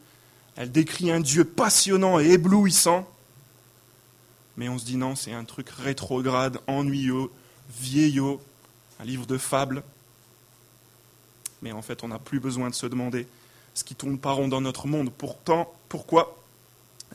Elle 0.55 0.71
décrit 0.71 1.11
un 1.11 1.19
Dieu 1.19 1.43
passionnant 1.45 2.19
et 2.19 2.31
éblouissant. 2.31 3.09
Mais 4.57 4.69
on 4.69 4.77
se 4.77 4.85
dit 4.85 4.97
non, 4.97 5.15
c'est 5.15 5.33
un 5.33 5.43
truc 5.43 5.69
rétrograde, 5.69 6.59
ennuyeux, 6.67 7.29
vieillot, 7.81 8.41
un 8.99 9.03
livre 9.03 9.25
de 9.25 9.37
fables. 9.37 9.83
Mais 11.65 11.71
en 11.71 11.81
fait, 11.81 12.03
on 12.03 12.09
n'a 12.09 12.19
plus 12.19 12.39
besoin 12.39 12.69
de 12.69 12.75
se 12.75 12.85
demander 12.85 13.25
ce 13.73 13.83
qui 13.83 13.95
tourne 13.95 14.19
pas 14.19 14.33
rond 14.33 14.47
dans 14.47 14.61
notre 14.61 14.85
monde. 14.85 15.11
Pourtant, 15.11 15.73
pourquoi 15.89 16.37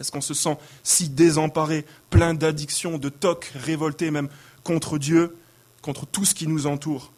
est-ce 0.01 0.11
qu'on 0.11 0.21
se 0.21 0.35
sent 0.35 0.59
si 0.83 1.09
désemparé, 1.09 1.87
plein 2.11 2.35
d'addictions, 2.35 2.99
de 2.99 3.11
tocs, 3.11 3.53
révolté 3.55 4.11
même 4.11 4.29
contre 4.65 4.99
Dieu, 4.99 5.37
contre 5.83 6.05
tout 6.05 6.25
ce 6.25 6.35
qui 6.35 6.49
nous 6.49 6.67
entoure? 6.67 7.13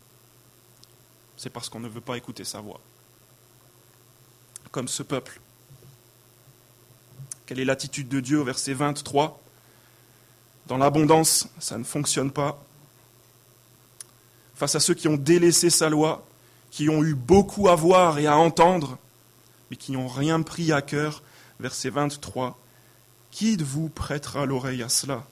C'est 1.38 1.48
parce 1.48 1.70
qu'on 1.70 1.80
ne 1.80 1.88
veut 1.88 2.02
pas 2.02 2.18
écouter 2.18 2.44
sa 2.44 2.60
voix. 2.60 2.80
Comme 4.70 4.86
ce 4.86 5.02
peuple. 5.02 5.40
Quelle 7.46 7.60
est 7.60 7.64
l'attitude 7.64 8.10
de 8.10 8.20
Dieu? 8.20 8.40
Au 8.40 8.44
verset 8.44 8.74
23 8.74 9.40
Dans 10.66 10.76
l'abondance, 10.76 11.48
ça 11.58 11.78
ne 11.78 11.84
fonctionne 11.84 12.30
pas. 12.30 12.62
Face 14.54 14.74
à 14.74 14.80
ceux 14.80 14.92
qui 14.92 15.08
ont 15.08 15.16
délaissé 15.16 15.70
sa 15.70 15.88
loi, 15.88 16.26
qui 16.72 16.88
ont 16.88 17.04
eu 17.04 17.14
beaucoup 17.14 17.68
à 17.68 17.76
voir 17.76 18.18
et 18.18 18.26
à 18.26 18.36
entendre, 18.36 18.98
mais 19.70 19.76
qui 19.76 19.92
n'ont 19.92 20.08
rien 20.08 20.42
pris 20.42 20.72
à 20.72 20.80
cœur, 20.80 21.22
verset 21.60 21.90
23, 21.90 22.58
qui 23.30 23.56
de 23.56 23.62
vous 23.62 23.90
prêtera 23.90 24.46
l'oreille 24.46 24.82
à 24.82 24.88
cela? 24.88 25.24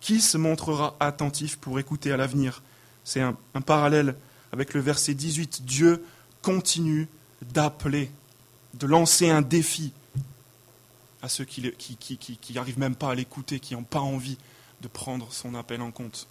Qui 0.00 0.20
se 0.20 0.36
montrera 0.36 0.94
attentif 1.00 1.56
pour 1.56 1.80
écouter 1.80 2.12
à 2.12 2.18
l'avenir? 2.18 2.62
C'est 3.02 3.22
un, 3.22 3.34
parallèle 3.64 4.14
avec 4.52 4.74
le 4.74 4.80
verset 4.80 5.14
18. 5.14 5.62
Dieu 5.64 6.04
continue 6.42 7.08
d'appeler, 7.42 8.10
de 8.74 8.86
lancer 8.86 9.30
un 9.30 9.42
défi 9.42 9.92
à 11.22 11.30
ceux 11.30 11.46
qui 11.46 11.72
n'arrivent 12.54 12.78
même 12.78 12.94
pas 12.94 13.10
à 13.10 13.14
l'écouter, 13.14 13.58
qui 13.58 13.74
n'ont 13.74 13.82
pas 13.84 14.00
envie 14.00 14.36
de 14.82 14.88
prendre 14.88 15.32
son 15.32 15.54
appel 15.54 15.80
en 15.80 15.90
compte. 15.90 16.28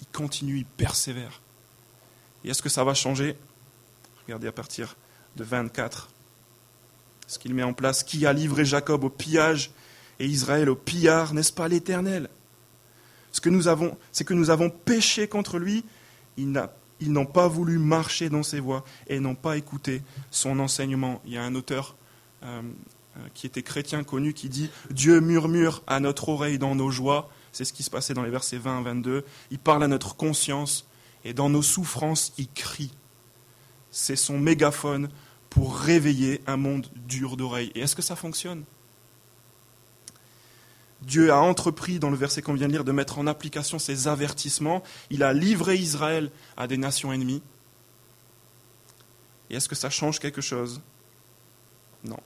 Il 0.00 0.06
continue, 0.06 0.58
il 0.58 0.64
persévère. 0.64 1.40
Et 2.44 2.50
est-ce 2.50 2.62
que 2.62 2.68
ça 2.68 2.84
va 2.84 2.94
changer 2.94 3.36
Regardez 4.26 4.48
à 4.48 4.52
partir 4.52 4.96
de 5.36 5.44
24 5.44 6.08
ce 7.26 7.38
qu'il 7.38 7.54
met 7.54 7.62
en 7.62 7.72
place. 7.72 8.02
Qui 8.02 8.26
a 8.26 8.32
livré 8.32 8.64
Jacob 8.64 9.04
au 9.04 9.10
pillage 9.10 9.70
et 10.18 10.26
Israël 10.26 10.68
au 10.68 10.76
pillard 10.76 11.34
N'est-ce 11.34 11.52
pas 11.52 11.68
l'Éternel 11.68 12.28
Ce 13.32 13.40
que 13.40 13.48
nous 13.48 13.68
avons, 13.68 13.96
c'est 14.12 14.24
que 14.24 14.34
nous 14.34 14.50
avons 14.50 14.70
péché 14.70 15.28
contre 15.28 15.58
lui. 15.58 15.84
Ils 16.36 16.52
n'ont 17.00 17.26
pas 17.26 17.48
voulu 17.48 17.78
marcher 17.78 18.28
dans 18.28 18.42
ses 18.42 18.60
voies 18.60 18.84
et 19.08 19.20
n'ont 19.20 19.34
pas 19.34 19.56
écouté 19.56 20.02
son 20.30 20.58
enseignement. 20.58 21.20
Il 21.24 21.32
y 21.32 21.36
a 21.36 21.42
un 21.42 21.54
auteur 21.54 21.96
euh, 22.42 22.62
euh, 23.16 23.20
qui 23.34 23.46
était 23.46 23.62
chrétien 23.62 24.04
connu 24.04 24.32
qui 24.32 24.48
dit 24.48 24.70
Dieu 24.90 25.20
murmure 25.20 25.82
à 25.86 26.00
notre 26.00 26.28
oreille 26.28 26.58
dans 26.58 26.74
nos 26.74 26.90
joies. 26.90 27.30
C'est 27.52 27.64
ce 27.64 27.72
qui 27.72 27.82
se 27.82 27.90
passait 27.90 28.14
dans 28.14 28.22
les 28.22 28.30
versets 28.30 28.56
20 28.56 28.78
à 28.78 28.82
22. 28.82 29.24
Il 29.50 29.58
parle 29.58 29.84
à 29.84 29.88
notre 29.88 30.16
conscience 30.16 30.86
et 31.24 31.34
dans 31.34 31.48
nos 31.48 31.62
souffrances, 31.62 32.32
il 32.38 32.48
crie. 32.48 32.92
C'est 33.90 34.16
son 34.16 34.38
mégaphone 34.38 35.08
pour 35.50 35.76
réveiller 35.76 36.42
un 36.46 36.56
monde 36.56 36.88
dur 37.06 37.36
d'oreilles. 37.36 37.72
Et 37.74 37.80
est-ce 37.80 37.94
que 37.94 38.02
ça 38.02 38.16
fonctionne? 38.16 38.64
Dieu 41.02 41.32
a 41.32 41.40
entrepris, 41.40 41.98
dans 41.98 42.10
le 42.10 42.16
verset 42.16 42.42
qu'on 42.42 42.54
vient 42.54 42.68
de 42.68 42.72
lire, 42.72 42.84
de 42.84 42.92
mettre 42.92 43.18
en 43.18 43.26
application 43.26 43.78
ses 43.78 44.08
avertissements. 44.08 44.82
Il 45.10 45.22
a 45.22 45.32
livré 45.32 45.76
Israël 45.76 46.30
à 46.56 46.66
des 46.66 46.76
nations 46.76 47.12
ennemies. 47.12 47.42
Et 49.50 49.56
est-ce 49.56 49.68
que 49.68 49.74
ça 49.74 49.90
change 49.90 50.20
quelque 50.20 50.40
chose? 50.40 50.80
Non. 52.04 52.20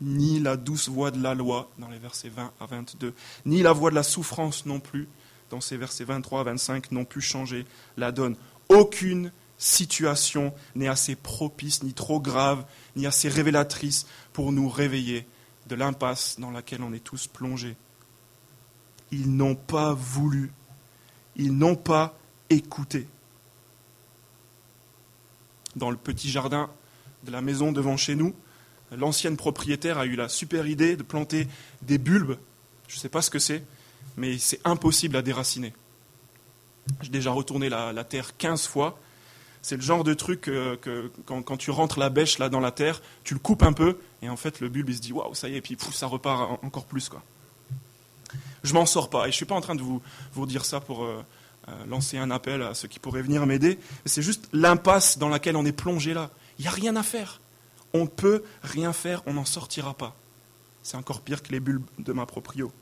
Ni 0.00 0.40
la 0.40 0.56
douce 0.56 0.88
voix 0.88 1.10
de 1.10 1.22
la 1.22 1.34
loi, 1.34 1.70
dans 1.78 1.88
les 1.88 1.98
versets 1.98 2.28
20 2.28 2.52
à 2.60 2.66
22, 2.66 3.14
ni 3.46 3.62
la 3.62 3.72
voix 3.72 3.90
de 3.90 3.96
la 3.96 4.02
souffrance 4.02 4.66
non 4.66 4.78
plus, 4.78 5.08
dans 5.50 5.60
ces 5.60 5.76
versets 5.76 6.04
23 6.04 6.40
à 6.40 6.44
25, 6.44 6.92
n'ont 6.92 7.04
pu 7.04 7.20
changer 7.20 7.64
la 7.96 8.12
donne. 8.12 8.36
Aucune 8.68 9.32
situation 9.58 10.52
n'est 10.74 10.88
assez 10.88 11.16
propice, 11.16 11.82
ni 11.82 11.92
trop 11.92 12.20
grave, 12.20 12.64
ni 12.94 13.06
assez 13.06 13.28
révélatrice 13.28 14.06
pour 14.32 14.52
nous 14.52 14.68
réveiller 14.68 15.26
de 15.68 15.74
l'impasse 15.74 16.38
dans 16.38 16.50
laquelle 16.50 16.82
on 16.82 16.92
est 16.92 17.04
tous 17.04 17.26
plongés. 17.26 17.76
Ils 19.10 19.34
n'ont 19.34 19.54
pas 19.54 19.94
voulu, 19.94 20.52
ils 21.36 21.56
n'ont 21.56 21.76
pas 21.76 22.18
écouté. 22.50 23.08
Dans 25.74 25.90
le 25.90 25.96
petit 25.96 26.30
jardin 26.30 26.70
de 27.24 27.30
la 27.30 27.40
maison 27.40 27.72
devant 27.72 27.96
chez 27.96 28.14
nous, 28.14 28.34
l'ancienne 28.92 29.36
propriétaire 29.36 29.98
a 29.98 30.06
eu 30.06 30.16
la 30.16 30.28
super 30.28 30.66
idée 30.66 30.96
de 30.96 31.02
planter 31.02 31.48
des 31.82 31.98
bulbes. 31.98 32.38
Je 32.88 32.96
ne 32.96 33.00
sais 33.00 33.08
pas 33.08 33.22
ce 33.22 33.30
que 33.30 33.38
c'est, 33.38 33.64
mais 34.16 34.38
c'est 34.38 34.60
impossible 34.64 35.16
à 35.16 35.22
déraciner. 35.22 35.72
J'ai 37.02 37.10
déjà 37.10 37.30
retourné 37.30 37.68
la, 37.68 38.04
terre 38.04 38.36
15 38.36 38.66
fois. 38.66 38.98
C'est 39.62 39.76
le 39.76 39.82
genre 39.82 40.04
de 40.04 40.14
truc 40.14 40.42
que, 40.42 41.10
quand, 41.24 41.56
tu 41.56 41.70
rentres 41.70 41.98
la 41.98 42.08
bêche 42.08 42.38
là 42.38 42.48
dans 42.48 42.60
la 42.60 42.70
terre, 42.70 43.02
tu 43.24 43.34
le 43.34 43.40
coupes 43.40 43.62
un 43.62 43.72
peu, 43.72 43.98
et 44.22 44.28
en 44.28 44.36
fait 44.36 44.60
le 44.60 44.68
bulbe 44.68 44.90
il 44.90 44.96
se 44.96 45.00
dit 45.00 45.12
waouh, 45.12 45.34
ça 45.34 45.48
y 45.48 45.54
est, 45.54 45.58
et 45.58 45.60
puis 45.60 45.76
ça 45.92 46.06
repart 46.06 46.62
encore 46.62 46.84
plus. 46.84 47.08
Quoi. 47.08 47.22
Je 48.62 48.72
m'en 48.74 48.86
sors 48.86 49.10
pas, 49.10 49.20
et 49.20 49.22
je 49.24 49.28
ne 49.28 49.32
suis 49.32 49.44
pas 49.44 49.56
en 49.56 49.60
train 49.60 49.74
de 49.74 49.82
vous, 49.82 50.00
vous 50.32 50.46
dire 50.46 50.64
ça 50.64 50.80
pour 50.80 51.04
euh, 51.04 51.24
euh, 51.68 51.72
lancer 51.86 52.16
un 52.16 52.30
appel 52.30 52.62
à 52.62 52.74
ceux 52.74 52.86
qui 52.86 53.00
pourraient 53.00 53.22
venir 53.22 53.44
m'aider, 53.44 53.80
c'est 54.04 54.22
juste 54.22 54.48
l'impasse 54.52 55.18
dans 55.18 55.28
laquelle 55.28 55.56
on 55.56 55.64
est 55.64 55.72
plongé 55.72 56.14
là. 56.14 56.30
Il 56.58 56.62
n'y 56.62 56.68
a 56.68 56.70
rien 56.72 56.94
à 56.94 57.02
faire. 57.02 57.40
On 57.92 58.02
ne 58.02 58.06
peut 58.06 58.44
rien 58.62 58.92
faire, 58.92 59.22
on 59.26 59.34
n'en 59.34 59.44
sortira 59.44 59.94
pas. 59.94 60.14
C'est 60.84 60.96
encore 60.96 61.22
pire 61.22 61.42
que 61.42 61.50
les 61.50 61.58
bulbes 61.58 61.84
de 61.98 62.12
ma 62.12 62.24
proprio. 62.24 62.72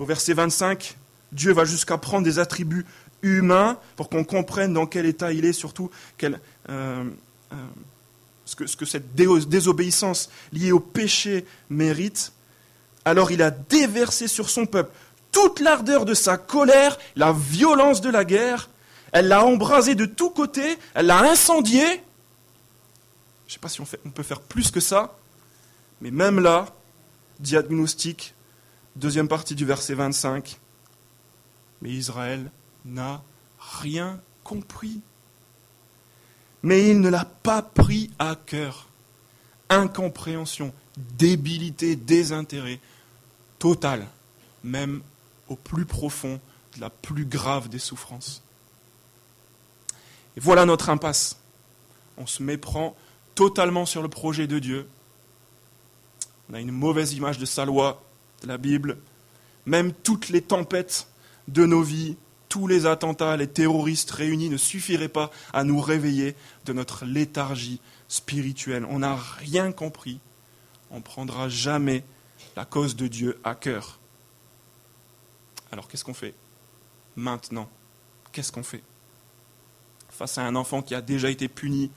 Au 0.00 0.06
verset 0.06 0.32
25, 0.32 0.96
Dieu 1.30 1.52
va 1.52 1.66
jusqu'à 1.66 1.98
prendre 1.98 2.24
des 2.24 2.38
attributs 2.38 2.86
humains 3.20 3.78
pour 3.96 4.08
qu'on 4.08 4.24
comprenne 4.24 4.72
dans 4.72 4.86
quel 4.86 5.04
état 5.04 5.30
il 5.30 5.44
est, 5.44 5.52
surtout 5.52 5.90
euh, 6.22 6.30
euh, 6.70 7.04
ce, 8.46 8.56
que, 8.56 8.66
ce, 8.66 8.78
que, 8.78 8.86
cette 8.86 9.14
désobéissance 9.14 10.30
liée 10.54 10.72
au 10.72 10.80
péché 10.80 11.44
mérite. 11.68 12.32
Alors 13.04 13.30
il 13.30 13.42
a 13.42 13.50
déversé 13.50 14.26
sur 14.26 14.48
son 14.48 14.64
peuple 14.64 14.90
toute 15.32 15.60
l'ardeur 15.60 16.06
de 16.06 16.14
sa 16.14 16.38
colère, 16.38 16.98
la 17.14 17.34
violence 17.34 18.00
de 18.00 18.08
la 18.08 18.24
guerre. 18.24 18.70
Elle 19.12 19.28
l'a 19.28 19.44
embrasé 19.44 19.94
de 19.94 20.06
tous 20.06 20.30
côtés, 20.30 20.78
elle 20.94 21.06
l'a 21.06 21.30
incendié. 21.30 21.84
Je 21.84 23.50
ne 23.50 23.52
sais 23.52 23.58
pas 23.58 23.68
si 23.68 23.82
on, 23.82 23.86
on 24.06 24.10
peut 24.10 24.22
faire 24.22 24.40
plus 24.40 24.70
que 24.70 24.80
ça, 24.80 25.18
mais 26.00 26.10
même 26.10 26.40
là, 26.40 26.68
diagnostic 27.38 28.34
Deuxième 28.96 29.28
partie 29.28 29.54
du 29.54 29.64
verset 29.64 29.94
25. 29.94 30.58
Mais 31.82 31.90
Israël 31.90 32.50
n'a 32.84 33.22
rien 33.58 34.20
compris. 34.44 35.00
Mais 36.62 36.90
il 36.90 37.00
ne 37.00 37.08
l'a 37.08 37.24
pas 37.24 37.62
pris 37.62 38.10
à 38.18 38.34
cœur. 38.34 38.88
Incompréhension, 39.68 40.74
débilité, 40.96 41.96
désintérêt, 41.96 42.80
total, 43.58 44.06
même 44.64 45.02
au 45.48 45.56
plus 45.56 45.86
profond 45.86 46.40
de 46.76 46.80
la 46.80 46.90
plus 46.90 47.24
grave 47.24 47.68
des 47.68 47.78
souffrances. 47.78 48.42
Et 50.36 50.40
voilà 50.40 50.66
notre 50.66 50.90
impasse. 50.90 51.38
On 52.16 52.26
se 52.26 52.42
méprend 52.42 52.96
totalement 53.34 53.86
sur 53.86 54.02
le 54.02 54.08
projet 54.08 54.46
de 54.46 54.58
Dieu, 54.58 54.88
On 56.50 56.54
a 56.54 56.60
une 56.60 56.72
mauvaise 56.72 57.14
image 57.14 57.38
de 57.38 57.46
sa 57.46 57.64
loi, 57.64 58.02
la 58.44 58.58
Bible. 58.58 58.98
Même 59.66 59.92
toutes 59.92 60.28
les 60.28 60.42
tempêtes 60.42 61.08
de 61.48 61.66
nos 61.66 61.82
vies, 61.82 62.16
tous 62.48 62.66
les 62.66 62.86
attentats, 62.86 63.36
les 63.36 63.46
terroristes 63.46 64.10
réunis 64.10 64.50
ne 64.50 64.56
suffiraient 64.56 65.08
pas 65.08 65.30
à 65.52 65.64
nous 65.64 65.80
réveiller 65.80 66.34
de 66.64 66.72
notre 66.72 67.04
léthargie 67.04 67.80
spirituelle. 68.08 68.84
On 68.88 68.98
n'a 69.00 69.14
rien 69.14 69.72
compris. 69.72 70.20
On 70.90 70.96
ne 70.96 71.02
prendra 71.02 71.48
jamais 71.48 72.04
la 72.56 72.64
cause 72.64 72.96
de 72.96 73.06
Dieu 73.06 73.38
à 73.44 73.54
cœur. 73.54 74.00
Alors 75.70 75.86
qu'est-ce 75.86 76.04
qu'on 76.04 76.14
fait 76.14 76.34
Maintenant, 77.14 77.68
qu'est-ce 78.32 78.50
qu'on 78.50 78.64
fait? 78.64 78.82
Face 80.08 80.38
à 80.38 80.42
un 80.42 80.56
enfant 80.56 80.82
qui 80.82 80.94
a 80.94 81.00
déjà 81.00 81.30
été 81.30 81.48
puni, 81.48 81.92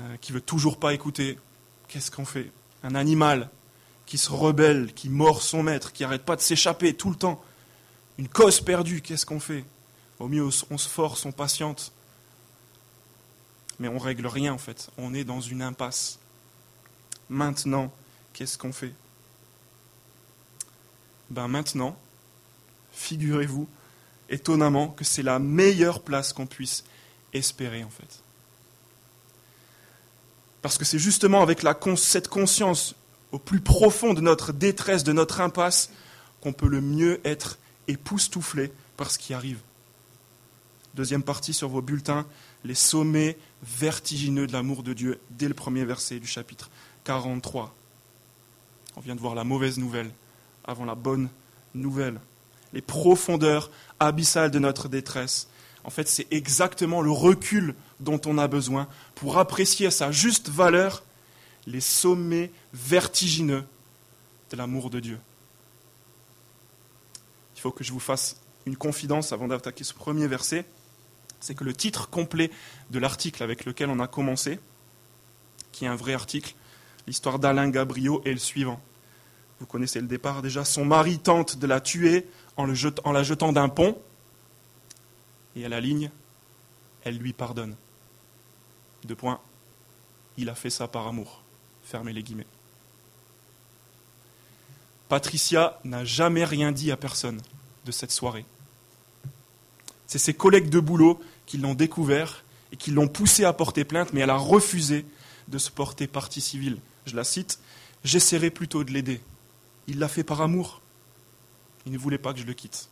euh, 0.00 0.16
qui 0.20 0.32
veut 0.32 0.40
toujours 0.40 0.78
pas 0.78 0.94
écouter, 0.94 1.38
qu'est-ce 1.86 2.10
qu'on 2.10 2.24
fait? 2.24 2.50
Un 2.82 2.94
animal 2.94 3.50
qui 4.08 4.16
se 4.16 4.30
rebelle, 4.30 4.94
qui 4.94 5.10
mord 5.10 5.42
son 5.42 5.62
maître, 5.62 5.92
qui 5.92 6.02
n'arrête 6.02 6.24
pas 6.24 6.34
de 6.34 6.40
s'échapper 6.40 6.94
tout 6.94 7.10
le 7.10 7.16
temps. 7.16 7.44
Une 8.16 8.26
cause 8.26 8.58
perdue, 8.58 9.02
qu'est-ce 9.02 9.26
qu'on 9.26 9.38
fait? 9.38 9.66
Au 10.18 10.28
mieux, 10.28 10.48
on 10.70 10.78
se 10.78 10.88
force, 10.88 11.26
on 11.26 11.30
patiente. 11.30 11.92
Mais 13.78 13.86
on 13.86 13.98
règle 13.98 14.26
rien 14.26 14.54
en 14.54 14.58
fait. 14.58 14.88
On 14.96 15.12
est 15.12 15.24
dans 15.24 15.42
une 15.42 15.60
impasse. 15.60 16.18
Maintenant, 17.28 17.92
qu'est-ce 18.32 18.56
qu'on 18.56 18.72
fait? 18.72 18.94
Ben 21.28 21.46
maintenant, 21.46 21.94
figurez-vous, 22.92 23.68
étonnamment, 24.30 24.88
que 24.88 25.04
c'est 25.04 25.22
la 25.22 25.38
meilleure 25.38 26.00
place 26.00 26.32
qu'on 26.32 26.46
puisse 26.46 26.82
espérer 27.34 27.84
en 27.84 27.90
fait. 27.90 28.22
Parce 30.62 30.78
que 30.78 30.86
c'est 30.86 30.98
justement 30.98 31.42
avec 31.42 31.62
cette 31.98 32.28
conscience 32.28 32.94
au 33.32 33.38
plus 33.38 33.60
profond 33.60 34.14
de 34.14 34.20
notre 34.20 34.52
détresse, 34.52 35.04
de 35.04 35.12
notre 35.12 35.40
impasse, 35.40 35.90
qu'on 36.40 36.52
peut 36.52 36.68
le 36.68 36.80
mieux 36.80 37.20
être 37.24 37.58
époustouflé 37.88 38.72
par 38.96 39.10
ce 39.10 39.18
qui 39.18 39.34
arrive. 39.34 39.58
Deuxième 40.94 41.22
partie 41.22 41.52
sur 41.52 41.68
vos 41.68 41.82
bulletins, 41.82 42.26
les 42.64 42.74
sommets 42.74 43.36
vertigineux 43.62 44.46
de 44.46 44.52
l'amour 44.52 44.82
de 44.82 44.92
Dieu, 44.92 45.20
dès 45.30 45.48
le 45.48 45.54
premier 45.54 45.84
verset 45.84 46.18
du 46.18 46.26
chapitre 46.26 46.70
43. 47.04 47.74
On 48.96 49.00
vient 49.00 49.14
de 49.14 49.20
voir 49.20 49.34
la 49.34 49.44
mauvaise 49.44 49.78
nouvelle 49.78 50.10
avant 50.64 50.84
la 50.84 50.94
bonne 50.94 51.28
nouvelle 51.74 52.18
les 52.72 52.82
profondeurs 52.82 53.70
abyssales 54.00 54.50
de 54.50 54.58
notre 54.58 54.88
détresse. 54.88 55.48
En 55.84 55.90
fait, 55.90 56.08
c'est 56.08 56.26
exactement 56.30 57.00
le 57.00 57.10
recul 57.10 57.74
dont 58.00 58.20
on 58.26 58.38
a 58.38 58.48
besoin 58.48 58.88
pour 59.14 59.38
apprécier 59.38 59.86
à 59.86 59.90
sa 59.90 60.10
juste 60.10 60.48
valeur 60.48 61.02
les 61.66 61.80
sommets 61.80 62.50
vertigineux 62.72 63.64
de 64.50 64.56
l'amour 64.56 64.90
de 64.90 65.00
Dieu. 65.00 65.18
Il 67.56 67.60
faut 67.60 67.72
que 67.72 67.84
je 67.84 67.92
vous 67.92 68.00
fasse 68.00 68.40
une 68.66 68.76
confidence 68.76 69.32
avant 69.32 69.48
d'attaquer 69.48 69.84
ce 69.84 69.94
premier 69.94 70.26
verset. 70.26 70.64
C'est 71.40 71.54
que 71.54 71.64
le 71.64 71.74
titre 71.74 72.08
complet 72.08 72.50
de 72.90 72.98
l'article 72.98 73.42
avec 73.42 73.64
lequel 73.64 73.90
on 73.90 74.00
a 74.00 74.06
commencé, 74.06 74.60
qui 75.72 75.84
est 75.84 75.88
un 75.88 75.96
vrai 75.96 76.14
article, 76.14 76.54
l'histoire 77.06 77.38
d'Alain 77.38 77.68
Gabriot, 77.68 78.22
est 78.24 78.32
le 78.32 78.38
suivant. 78.38 78.80
Vous 79.60 79.66
connaissez 79.66 80.00
le 80.00 80.06
départ 80.06 80.42
déjà. 80.42 80.64
Son 80.64 80.84
mari 80.84 81.18
tente 81.18 81.58
de 81.58 81.66
la 81.66 81.80
tuer 81.80 82.26
en, 82.56 82.66
la 82.66 83.22
jetant 83.22 83.52
d'un 83.52 83.68
pont, 83.68 83.98
et 85.56 85.64
à 85.64 85.68
la 85.68 85.80
ligne, 85.80 86.10
elle 87.02 87.18
lui 87.18 87.32
pardonne. 87.32 87.76
Deux 89.04 89.16
points. 89.16 89.40
Il 90.36 90.48
a 90.48 90.54
fait 90.54 90.70
ça 90.70 90.86
par 90.86 91.06
amour. 91.06 91.42
Fermez 91.82 92.12
les 92.12 92.22
guillemets. 92.22 92.46
Patricia 95.08 95.80
n'a 95.84 96.04
jamais 96.04 96.44
rien 96.44 96.72
dit 96.72 96.90
à 96.92 96.96
personne 96.96 97.40
de 97.84 97.92
cette 97.92 98.12
soirée. 98.12 98.44
C'est 100.06 100.18
ses 100.18 100.34
collègues 100.34 100.70
de 100.70 100.80
boulot 100.80 101.20
qui 101.46 101.58
l'ont 101.58 101.74
découvert 101.74 102.44
et 102.72 102.76
qui 102.76 102.90
l'ont 102.90 103.08
poussé 103.08 103.44
à 103.44 103.52
porter 103.52 103.84
plainte, 103.84 104.12
mais 104.12 104.20
elle 104.20 104.30
a 104.30 104.36
refusé 104.36 105.06
de 105.48 105.58
se 105.58 105.70
porter 105.70 106.06
partie 106.06 106.40
civile. 106.40 106.78
Je 107.06 107.16
la 107.16 107.24
cite 107.24 107.58
J'essaierai 108.04 108.50
plutôt 108.50 108.84
de 108.84 108.92
l'aider. 108.92 109.20
Il 109.86 109.98
l'a 109.98 110.08
fait 110.08 110.22
par 110.22 110.40
amour. 110.40 110.80
Il 111.84 111.92
ne 111.92 111.98
voulait 111.98 112.18
pas 112.18 112.32
que 112.32 112.38
je 112.38 112.44
le 112.44 112.52
quitte. 112.52 112.88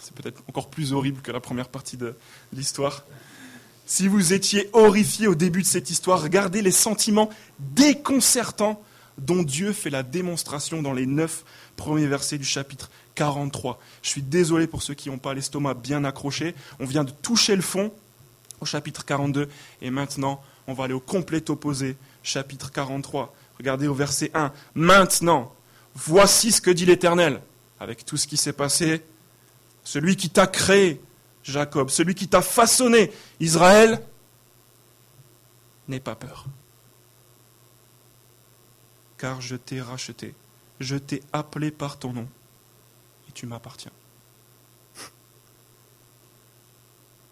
C'est 0.00 0.14
peut-être 0.14 0.42
encore 0.48 0.68
plus 0.68 0.92
horrible 0.92 1.22
que 1.22 1.30
la 1.30 1.40
première 1.40 1.68
partie 1.68 1.96
de 1.96 2.14
l'histoire. 2.52 3.04
Si 3.86 4.08
vous 4.08 4.32
étiez 4.32 4.68
horrifié 4.72 5.26
au 5.26 5.34
début 5.34 5.62
de 5.62 5.66
cette 5.66 5.90
histoire, 5.90 6.20
regardez 6.20 6.60
les 6.60 6.72
sentiments 6.72 7.30
déconcertants 7.60 8.82
dont 9.18 9.42
Dieu 9.42 9.72
fait 9.72 9.90
la 9.90 10.02
démonstration 10.02 10.82
dans 10.82 10.92
les 10.92 11.06
neuf 11.06 11.44
premiers 11.76 12.06
versets 12.06 12.38
du 12.38 12.44
chapitre 12.44 12.90
43. 13.14 13.78
Je 14.02 14.08
suis 14.08 14.22
désolé 14.22 14.66
pour 14.66 14.82
ceux 14.82 14.94
qui 14.94 15.10
n'ont 15.10 15.18
pas 15.18 15.34
l'estomac 15.34 15.74
bien 15.74 16.04
accroché. 16.04 16.54
On 16.80 16.86
vient 16.86 17.04
de 17.04 17.10
toucher 17.10 17.56
le 17.56 17.62
fond 17.62 17.92
au 18.60 18.64
chapitre 18.64 19.04
42 19.04 19.48
et 19.80 19.90
maintenant 19.90 20.42
on 20.66 20.74
va 20.74 20.84
aller 20.84 20.94
au 20.94 21.00
complet 21.00 21.50
opposé, 21.50 21.96
chapitre 22.22 22.70
43. 22.70 23.34
Regardez 23.58 23.88
au 23.88 23.94
verset 23.94 24.30
1. 24.34 24.52
Maintenant, 24.74 25.52
Voici 25.94 26.52
ce 26.52 26.60
que 26.60 26.70
dit 26.70 26.86
l'Éternel, 26.86 27.40
avec 27.78 28.04
tout 28.04 28.16
ce 28.16 28.26
qui 28.26 28.36
s'est 28.36 28.52
passé. 28.52 29.04
Celui 29.84 30.16
qui 30.16 30.30
t'a 30.30 30.46
créé, 30.46 31.00
Jacob, 31.42 31.90
celui 31.90 32.14
qui 32.14 32.28
t'a 32.28 32.42
façonné, 32.42 33.12
Israël, 33.40 34.00
n'aie 35.88 36.00
pas 36.00 36.14
peur. 36.14 36.46
Car 39.22 39.40
je 39.40 39.54
t'ai 39.54 39.80
racheté, 39.80 40.34
je 40.80 40.96
t'ai 40.96 41.22
appelé 41.32 41.70
par 41.70 41.96
ton 41.96 42.12
nom, 42.12 42.26
et 43.28 43.32
tu 43.32 43.46
m'appartiens. 43.46 43.92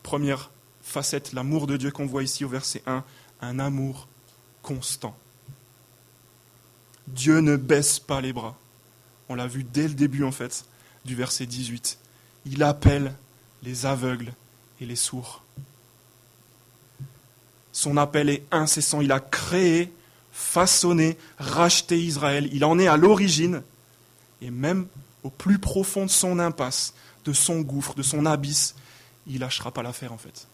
Première 0.04 0.52
facette, 0.82 1.32
l'amour 1.32 1.66
de 1.66 1.76
Dieu 1.76 1.90
qu'on 1.90 2.06
voit 2.06 2.22
ici 2.22 2.44
au 2.44 2.48
verset 2.48 2.84
1, 2.86 3.02
un 3.40 3.58
amour 3.58 4.06
constant. 4.62 5.16
Dieu 7.08 7.40
ne 7.40 7.56
baisse 7.56 7.98
pas 7.98 8.20
les 8.20 8.32
bras. 8.32 8.56
On 9.28 9.34
l'a 9.34 9.48
vu 9.48 9.64
dès 9.64 9.88
le 9.88 9.94
début, 9.94 10.22
en 10.22 10.30
fait, 10.30 10.66
du 11.04 11.16
verset 11.16 11.46
18. 11.46 11.98
Il 12.46 12.62
appelle 12.62 13.16
les 13.64 13.84
aveugles 13.84 14.32
et 14.80 14.86
les 14.86 14.94
sourds. 14.94 15.42
Son 17.72 17.96
appel 17.96 18.28
est 18.28 18.44
incessant. 18.52 19.00
Il 19.00 19.10
a 19.10 19.18
créé, 19.18 19.92
façonné, 20.40 21.16
racheté 21.38 21.98
Israël. 21.98 22.48
Il 22.52 22.64
en 22.64 22.78
est 22.78 22.88
à 22.88 22.96
l'origine. 22.96 23.62
Et 24.40 24.50
même 24.50 24.86
au 25.22 25.30
plus 25.30 25.58
profond 25.58 26.06
de 26.06 26.10
son 26.10 26.38
impasse, 26.38 26.94
de 27.24 27.32
son 27.32 27.60
gouffre, 27.60 27.94
de 27.94 28.02
son 28.02 28.26
abysse, 28.26 28.74
il 29.26 29.40
lâchera 29.40 29.70
pas 29.70 29.82
l'affaire 29.82 30.12
en 30.12 30.18
fait. 30.18 30.48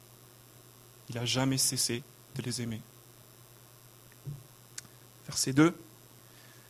Il 1.09 1.15
n'a 1.15 1.25
jamais 1.25 1.57
cessé 1.57 2.03
de 2.35 2.43
les 2.43 2.63
aimer. 2.63 2.81
Verset 5.27 5.53
2. 5.53 5.75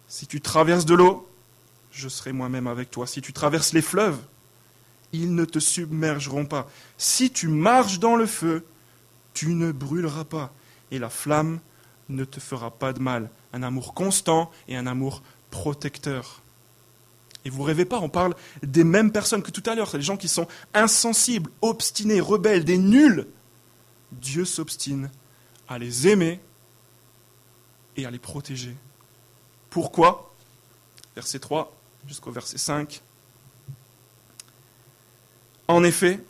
Si 0.09 0.27
tu 0.27 0.41
traverses 0.41 0.85
de 0.85 0.95
l'eau, 0.95 1.29
je 1.91 2.09
serai 2.09 2.33
moi-même 2.33 2.67
avec 2.67 2.91
toi. 2.91 3.07
Si 3.07 3.23
tu 3.23 3.33
traverses 3.33 3.73
les 3.73 3.83
fleuves, 3.83 4.21
ils 5.13 5.35
ne 5.35 5.45
te 5.45 5.59
submergeront 5.59 6.45
pas. 6.45 6.69
Si 6.99 7.31
tu 7.31 7.49
marches 7.49 7.99
dans 7.99 8.17
le 8.17 8.27
feu, 8.27 8.67
tu 9.33 9.55
ne 9.55 9.73
brûleras 9.73 10.25
pas, 10.25 10.53
et 10.91 10.99
la 10.99 11.11
flamme 11.11 11.61
ne 12.09 12.25
te 12.25 12.41
fera 12.41 12.71
pas 12.71 12.93
de 12.93 13.01
mal. 13.01 13.31
Un 13.53 13.63
amour 13.63 13.95
constant 13.95 14.51
et 14.69 14.77
un 14.77 14.87
amour 14.87 15.23
protecteur. 15.51 16.43
Et 17.45 17.51
vous 17.51 17.63
rêvez 17.63 17.85
pas, 17.85 18.01
on 18.01 18.09
parle 18.09 18.35
des 18.63 18.85
mêmes 18.85 19.13
personnes 19.13 19.43
que 19.43 19.53
tout 19.53 19.63
à 19.71 19.75
l'heure, 19.75 19.97
les 19.97 20.03
gens 20.03 20.17
qui 20.17 20.29
sont 20.29 20.49
insensibles, 20.75 21.51
obstinés, 21.63 22.21
rebelles, 22.21 22.65
des 22.65 22.79
nuls. 22.79 23.27
Dieu 24.13 24.45
s'obstine 24.45 25.11
à 25.69 25.79
les 25.79 26.09
aimer 26.09 26.41
et 27.97 28.05
à 28.05 28.11
les 28.11 28.19
protéger. 28.19 28.75
Pourquoi? 29.71 30.35
Verset 31.15 31.39
3 31.39 31.73
jusqu'au 32.07 32.31
verset 32.31 32.59
5. 32.59 33.01
En 35.69 35.83
effet, 35.83 36.23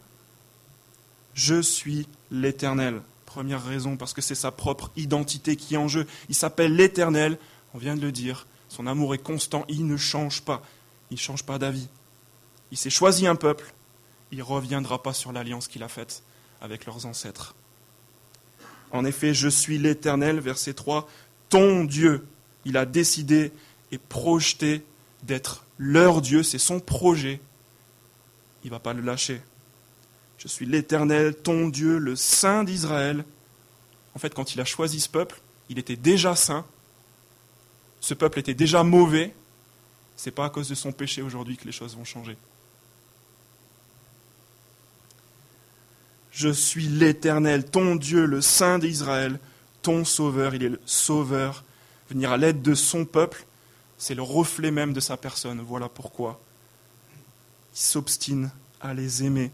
je 1.35 1.61
suis 1.61 2.09
l'Éternel. 2.31 3.03
Première 3.37 3.63
raison, 3.63 3.99
parce 3.99 4.15
que 4.15 4.23
c'est 4.23 4.35
sa 4.35 4.51
propre 4.51 4.91
identité 4.97 5.57
qui 5.57 5.75
est 5.75 5.77
en 5.77 5.89
jeu. 5.89 6.07
Il 6.31 6.35
s'appelle 6.35 6.75
l'Éternel, 6.75 7.37
on 7.75 7.79
vient 7.79 7.95
de 7.95 8.01
le 8.01 8.11
dire. 8.11 8.47
Son 8.71 8.87
amour 8.87 9.15
est 9.15 9.23
constant, 9.23 9.67
il 9.69 9.87
ne 9.87 9.99
change 9.99 10.41
pas. 10.41 10.63
Il 11.11 11.17
ne 11.17 11.21
change 11.21 11.43
pas 11.43 11.59
d'avis. 11.59 11.89
Il 12.71 12.79
s'est 12.79 12.89
choisi 12.89 13.27
un 13.27 13.37
peuple, 13.37 13.75
il 14.33 14.39
ne 14.39 14.43
reviendra 14.43 15.03
pas 15.03 15.13
sur 15.13 15.33
l'alliance 15.33 15.69
qu'il 15.69 15.83
a 15.83 15.89
faite 15.89 16.23
avec 16.63 16.87
leurs 16.87 17.05
ancêtres. 17.05 17.55
En 18.91 19.05
effet, 19.05 19.35
je 19.35 19.49
suis 19.49 19.77
l'Éternel, 19.77 20.41
verset 20.41 20.73
3, 20.73 21.07
ton 21.51 21.85
Dieu, 21.85 22.27
il 22.65 22.79
a 22.79 22.87
décidé 22.87 23.53
et 23.93 23.99
projeté 23.99 24.83
d'être 25.25 25.67
leur 25.77 26.23
Dieu, 26.23 26.43
c'est 26.43 26.57
son 26.57 26.81
projet. 26.81 27.43
Il 28.65 28.69
ne 28.69 28.71
va 28.71 28.81
pas 28.81 28.95
le 28.95 29.03
lâcher. 29.03 29.43
Je 30.47 30.51
suis 30.53 30.67
l'Éternel, 30.67 31.35
ton 31.35 31.69
Dieu, 31.69 31.99
le 31.99 32.15
Saint 32.15 32.63
d'Israël. 32.63 33.25
En 34.15 34.21
fait, 34.21 34.33
quand 34.33 34.55
il 34.55 34.61
a 34.61 34.65
choisi 34.65 35.01
ce 35.01 35.09
peuple, 35.09 35.41
il 35.69 35.81
était 35.81 35.97
déjà 35.97 36.37
saint, 36.37 36.65
ce 37.99 38.15
peuple 38.15 38.39
était 38.39 38.55
déjà 38.55 38.85
mauvais, 38.85 39.35
c'est 40.15 40.31
pas 40.31 40.45
à 40.45 40.51
cause 40.51 40.69
de 40.69 40.77
son 40.77 40.93
péché 40.93 41.21
aujourd'hui 41.21 41.57
que 41.57 41.65
les 41.65 41.73
choses 41.73 41.97
vont 41.97 42.05
changer. 42.05 42.39
Je 46.31 46.49
suis 46.49 46.87
l'Éternel, 46.87 47.69
ton 47.69 47.97
Dieu, 47.97 48.25
le 48.25 48.41
Saint 48.41 48.79
d'Israël, 48.79 49.41
ton 49.83 50.05
Sauveur. 50.05 50.55
Il 50.55 50.63
est 50.63 50.69
le 50.69 50.81
Sauveur. 50.87 51.65
Venir 52.09 52.31
à 52.31 52.37
l'aide 52.37 52.63
de 52.63 52.77
son 52.77 53.05
peuple, 53.05 53.45
c'est 53.99 54.15
le 54.15 54.23
reflet 54.23 54.71
même 54.71 54.93
de 54.93 55.01
sa 55.01 55.17
personne. 55.17 55.61
Voilà 55.61 55.89
pourquoi 55.89 56.41
il 57.75 57.79
s'obstine 57.81 58.53
à 58.81 58.95
les 58.95 59.25
aimer. 59.25 59.51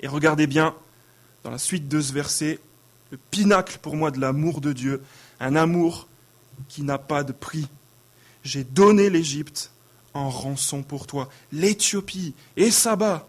Et 0.00 0.08
regardez 0.08 0.46
bien, 0.46 0.74
dans 1.42 1.50
la 1.50 1.58
suite 1.58 1.88
de 1.88 2.00
ce 2.00 2.12
verset, 2.12 2.60
le 3.10 3.18
pinacle 3.30 3.78
pour 3.80 3.96
moi 3.96 4.10
de 4.10 4.20
l'amour 4.20 4.60
de 4.60 4.72
Dieu, 4.72 5.02
un 5.40 5.56
amour 5.56 6.08
qui 6.68 6.82
n'a 6.82 6.98
pas 6.98 7.24
de 7.24 7.32
prix. 7.32 7.68
J'ai 8.42 8.64
donné 8.64 9.10
l'Égypte 9.10 9.70
en 10.14 10.30
rançon 10.30 10.82
pour 10.82 11.06
toi, 11.06 11.28
l'Éthiopie 11.52 12.34
et 12.56 12.70
Saba 12.70 13.28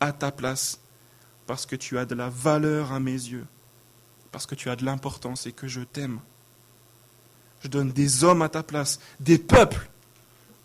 à 0.00 0.12
ta 0.12 0.32
place 0.32 0.80
parce 1.46 1.66
que 1.66 1.76
tu 1.76 1.98
as 1.98 2.04
de 2.04 2.14
la 2.14 2.28
valeur 2.28 2.92
à 2.92 3.00
mes 3.00 3.12
yeux, 3.12 3.46
parce 4.32 4.46
que 4.46 4.54
tu 4.54 4.70
as 4.70 4.76
de 4.76 4.84
l'importance 4.84 5.46
et 5.46 5.52
que 5.52 5.68
je 5.68 5.80
t'aime. 5.80 6.20
Je 7.60 7.68
donne 7.68 7.92
des 7.92 8.24
hommes 8.24 8.42
à 8.42 8.48
ta 8.48 8.62
place, 8.62 9.00
des 9.20 9.38
peuples, 9.38 9.88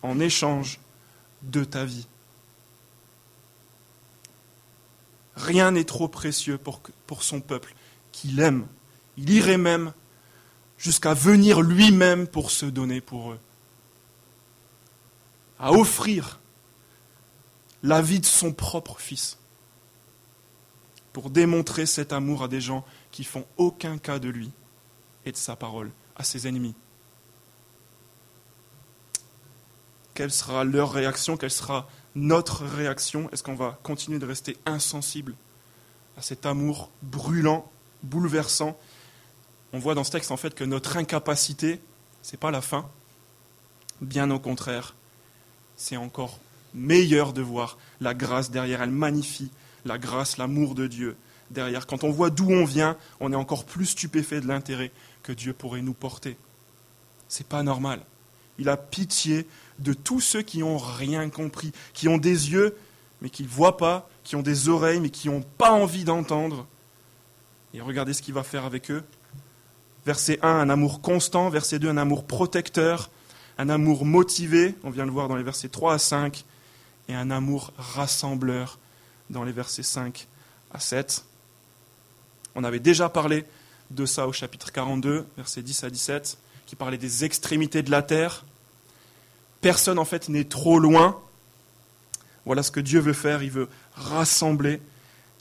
en 0.01 0.19
échange 0.19 0.79
de 1.41 1.63
ta 1.63 1.85
vie. 1.85 2.07
Rien 5.39 5.71
n'est 5.71 5.85
trop 5.85 6.09
précieux 6.09 6.57
pour, 6.57 7.23
son 7.23 7.39
peuple 7.39 7.73
qu'il 8.11 8.41
aime. 8.41 8.67
Il 9.15 9.29
irait 9.29 9.57
même 9.57 9.93
jusqu'à 10.77 11.13
venir 11.13 11.61
lui-même 11.61 12.27
pour 12.27 12.51
se 12.51 12.65
donner 12.65 12.99
pour 12.99 13.31
eux, 13.31 13.39
à 15.57 15.71
offrir 15.71 16.41
la 17.83 18.01
vie 18.01 18.19
de 18.19 18.25
son 18.25 18.51
propre 18.51 18.99
fils 18.99 19.37
pour 21.13 21.29
démontrer 21.29 21.85
cet 21.85 22.11
amour 22.11 22.43
à 22.43 22.47
des 22.49 22.61
gens 22.61 22.85
qui 23.09 23.23
font 23.23 23.45
aucun 23.55 23.97
cas 23.97 24.19
de 24.19 24.27
lui 24.27 24.51
et 25.25 25.31
de 25.31 25.37
sa 25.37 25.55
parole, 25.55 25.91
à 26.17 26.25
ses 26.25 26.47
ennemis. 26.47 26.75
Quelle 30.13 30.31
sera 30.31 30.65
leur 30.65 30.91
réaction 30.91 31.37
Quelle 31.37 31.49
sera 31.49 31.87
notre 32.15 32.65
réaction 32.65 33.29
Est-ce 33.31 33.43
qu'on 33.43 33.55
va 33.55 33.79
continuer 33.83 34.19
de 34.19 34.25
rester 34.25 34.57
insensible 34.65 35.35
à 36.17 36.21
cet 36.21 36.45
amour 36.45 36.89
brûlant, 37.01 37.69
bouleversant? 38.03 38.77
On 39.73 39.79
voit 39.79 39.95
dans 39.95 40.03
ce 40.03 40.11
texte 40.11 40.31
en 40.31 40.37
fait 40.37 40.55
que 40.55 40.63
notre 40.63 40.97
incapacité, 40.97 41.81
ce 42.21 42.31
n'est 42.31 42.39
pas 42.39 42.51
la 42.51 42.61
fin. 42.61 42.89
Bien 44.01 44.31
au 44.31 44.39
contraire, 44.39 44.95
c'est 45.75 45.97
encore 45.97 46.39
meilleur 46.73 47.33
de 47.33 47.41
voir 47.41 47.77
la 48.01 48.13
grâce 48.13 48.51
derrière. 48.51 48.81
Elle 48.81 48.91
magnifie 48.91 49.51
la 49.85 49.97
grâce, 49.97 50.37
l'amour 50.37 50.75
de 50.75 50.87
Dieu 50.87 51.15
derrière. 51.51 51.87
Quand 51.87 52.03
on 52.03 52.11
voit 52.11 52.29
d'où 52.29 52.49
on 52.49 52.65
vient, 52.65 52.97
on 53.19 53.31
est 53.31 53.35
encore 53.35 53.65
plus 53.65 53.87
stupéfait 53.87 54.41
de 54.41 54.47
l'intérêt 54.47 54.91
que 55.23 55.31
Dieu 55.31 55.53
pourrait 55.53 55.81
nous 55.81 55.93
porter. 55.93 56.37
C'est 57.27 57.47
pas 57.47 57.63
normal. 57.63 58.01
Il 58.57 58.69
a 58.69 58.77
pitié 58.77 59.47
de 59.79 59.93
tous 59.93 60.19
ceux 60.19 60.41
qui 60.41 60.59
n'ont 60.59 60.77
rien 60.77 61.29
compris, 61.29 61.71
qui 61.93 62.07
ont 62.07 62.17
des 62.17 62.51
yeux 62.51 62.75
mais 63.21 63.29
qui 63.29 63.43
ne 63.43 63.47
voient 63.47 63.77
pas, 63.77 64.09
qui 64.23 64.35
ont 64.35 64.41
des 64.41 64.69
oreilles 64.69 64.99
mais 64.99 65.09
qui 65.09 65.29
n'ont 65.29 65.41
pas 65.41 65.71
envie 65.71 66.03
d'entendre. 66.03 66.67
Et 67.73 67.81
regardez 67.81 68.13
ce 68.13 68.21
qu'il 68.21 68.33
va 68.33 68.43
faire 68.43 68.65
avec 68.65 68.89
eux. 68.91 69.03
Verset 70.05 70.39
1, 70.41 70.47
un 70.47 70.69
amour 70.69 71.01
constant. 71.01 71.49
Verset 71.49 71.79
2, 71.79 71.89
un 71.89 71.97
amour 71.97 72.25
protecteur. 72.25 73.11
Un 73.57 73.69
amour 73.69 74.05
motivé, 74.05 74.75
on 74.83 74.89
vient 74.89 75.05
le 75.05 75.11
voir 75.11 75.27
dans 75.27 75.35
les 75.35 75.43
versets 75.43 75.69
3 75.69 75.93
à 75.93 75.97
5. 75.99 76.45
Et 77.09 77.15
un 77.15 77.29
amour 77.29 77.73
rassembleur 77.77 78.79
dans 79.29 79.43
les 79.43 79.51
versets 79.51 79.83
5 79.83 80.27
à 80.71 80.79
7. 80.79 81.25
On 82.55 82.63
avait 82.63 82.79
déjà 82.79 83.09
parlé 83.09 83.45
de 83.91 84.05
ça 84.05 84.27
au 84.27 84.33
chapitre 84.33 84.71
42, 84.71 85.25
versets 85.37 85.61
10 85.61 85.83
à 85.83 85.89
17, 85.89 86.37
qui 86.65 86.75
parlait 86.75 86.97
des 86.97 87.25
extrémités 87.25 87.83
de 87.83 87.91
la 87.91 88.01
terre. 88.01 88.45
Personne 89.61 89.99
en 89.99 90.05
fait 90.05 90.29
n'est 90.29 90.45
trop 90.45 90.79
loin. 90.79 91.19
Voilà 92.45 92.63
ce 92.63 92.71
que 92.71 92.79
Dieu 92.79 92.99
veut 92.99 93.13
faire, 93.13 93.43
il 93.43 93.51
veut 93.51 93.69
rassembler. 93.93 94.81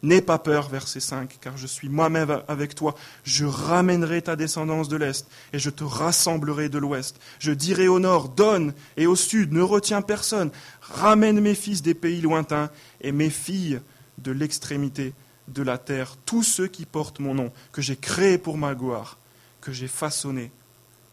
N'aie 0.02 0.22
pas 0.22 0.38
peur, 0.38 0.68
verset 0.68 1.00
5, 1.00 1.38
car 1.40 1.56
je 1.56 1.66
suis 1.66 1.88
moi-même 1.88 2.42
avec 2.46 2.76
toi. 2.76 2.94
Je 3.24 3.44
ramènerai 3.44 4.22
ta 4.22 4.36
descendance 4.36 4.88
de 4.88 4.96
l'Est, 4.96 5.26
et 5.52 5.58
je 5.58 5.70
te 5.70 5.82
rassemblerai 5.82 6.68
de 6.68 6.78
l'Ouest. 6.78 7.18
Je 7.40 7.50
dirai 7.50 7.88
au 7.88 7.98
nord, 7.98 8.28
donne, 8.28 8.74
et 8.96 9.08
au 9.08 9.16
sud, 9.16 9.52
ne 9.52 9.60
retiens 9.60 10.02
personne. 10.02 10.50
Ramène 10.80 11.40
mes 11.40 11.56
fils 11.56 11.82
des 11.82 11.94
pays 11.94 12.20
lointains, 12.20 12.70
et 13.00 13.10
mes 13.10 13.30
filles 13.30 13.80
de 14.18 14.30
l'extrémité 14.30 15.14
de 15.48 15.62
la 15.62 15.78
terre, 15.78 16.16
tous 16.26 16.42
ceux 16.42 16.68
qui 16.68 16.84
portent 16.84 17.18
mon 17.18 17.34
nom, 17.34 17.52
que 17.72 17.82
j'ai 17.82 17.96
créé 17.96 18.38
pour 18.38 18.56
ma 18.56 18.74
gloire, 18.74 19.18
que 19.60 19.72
j'ai 19.72 19.88
façonné, 19.88 20.52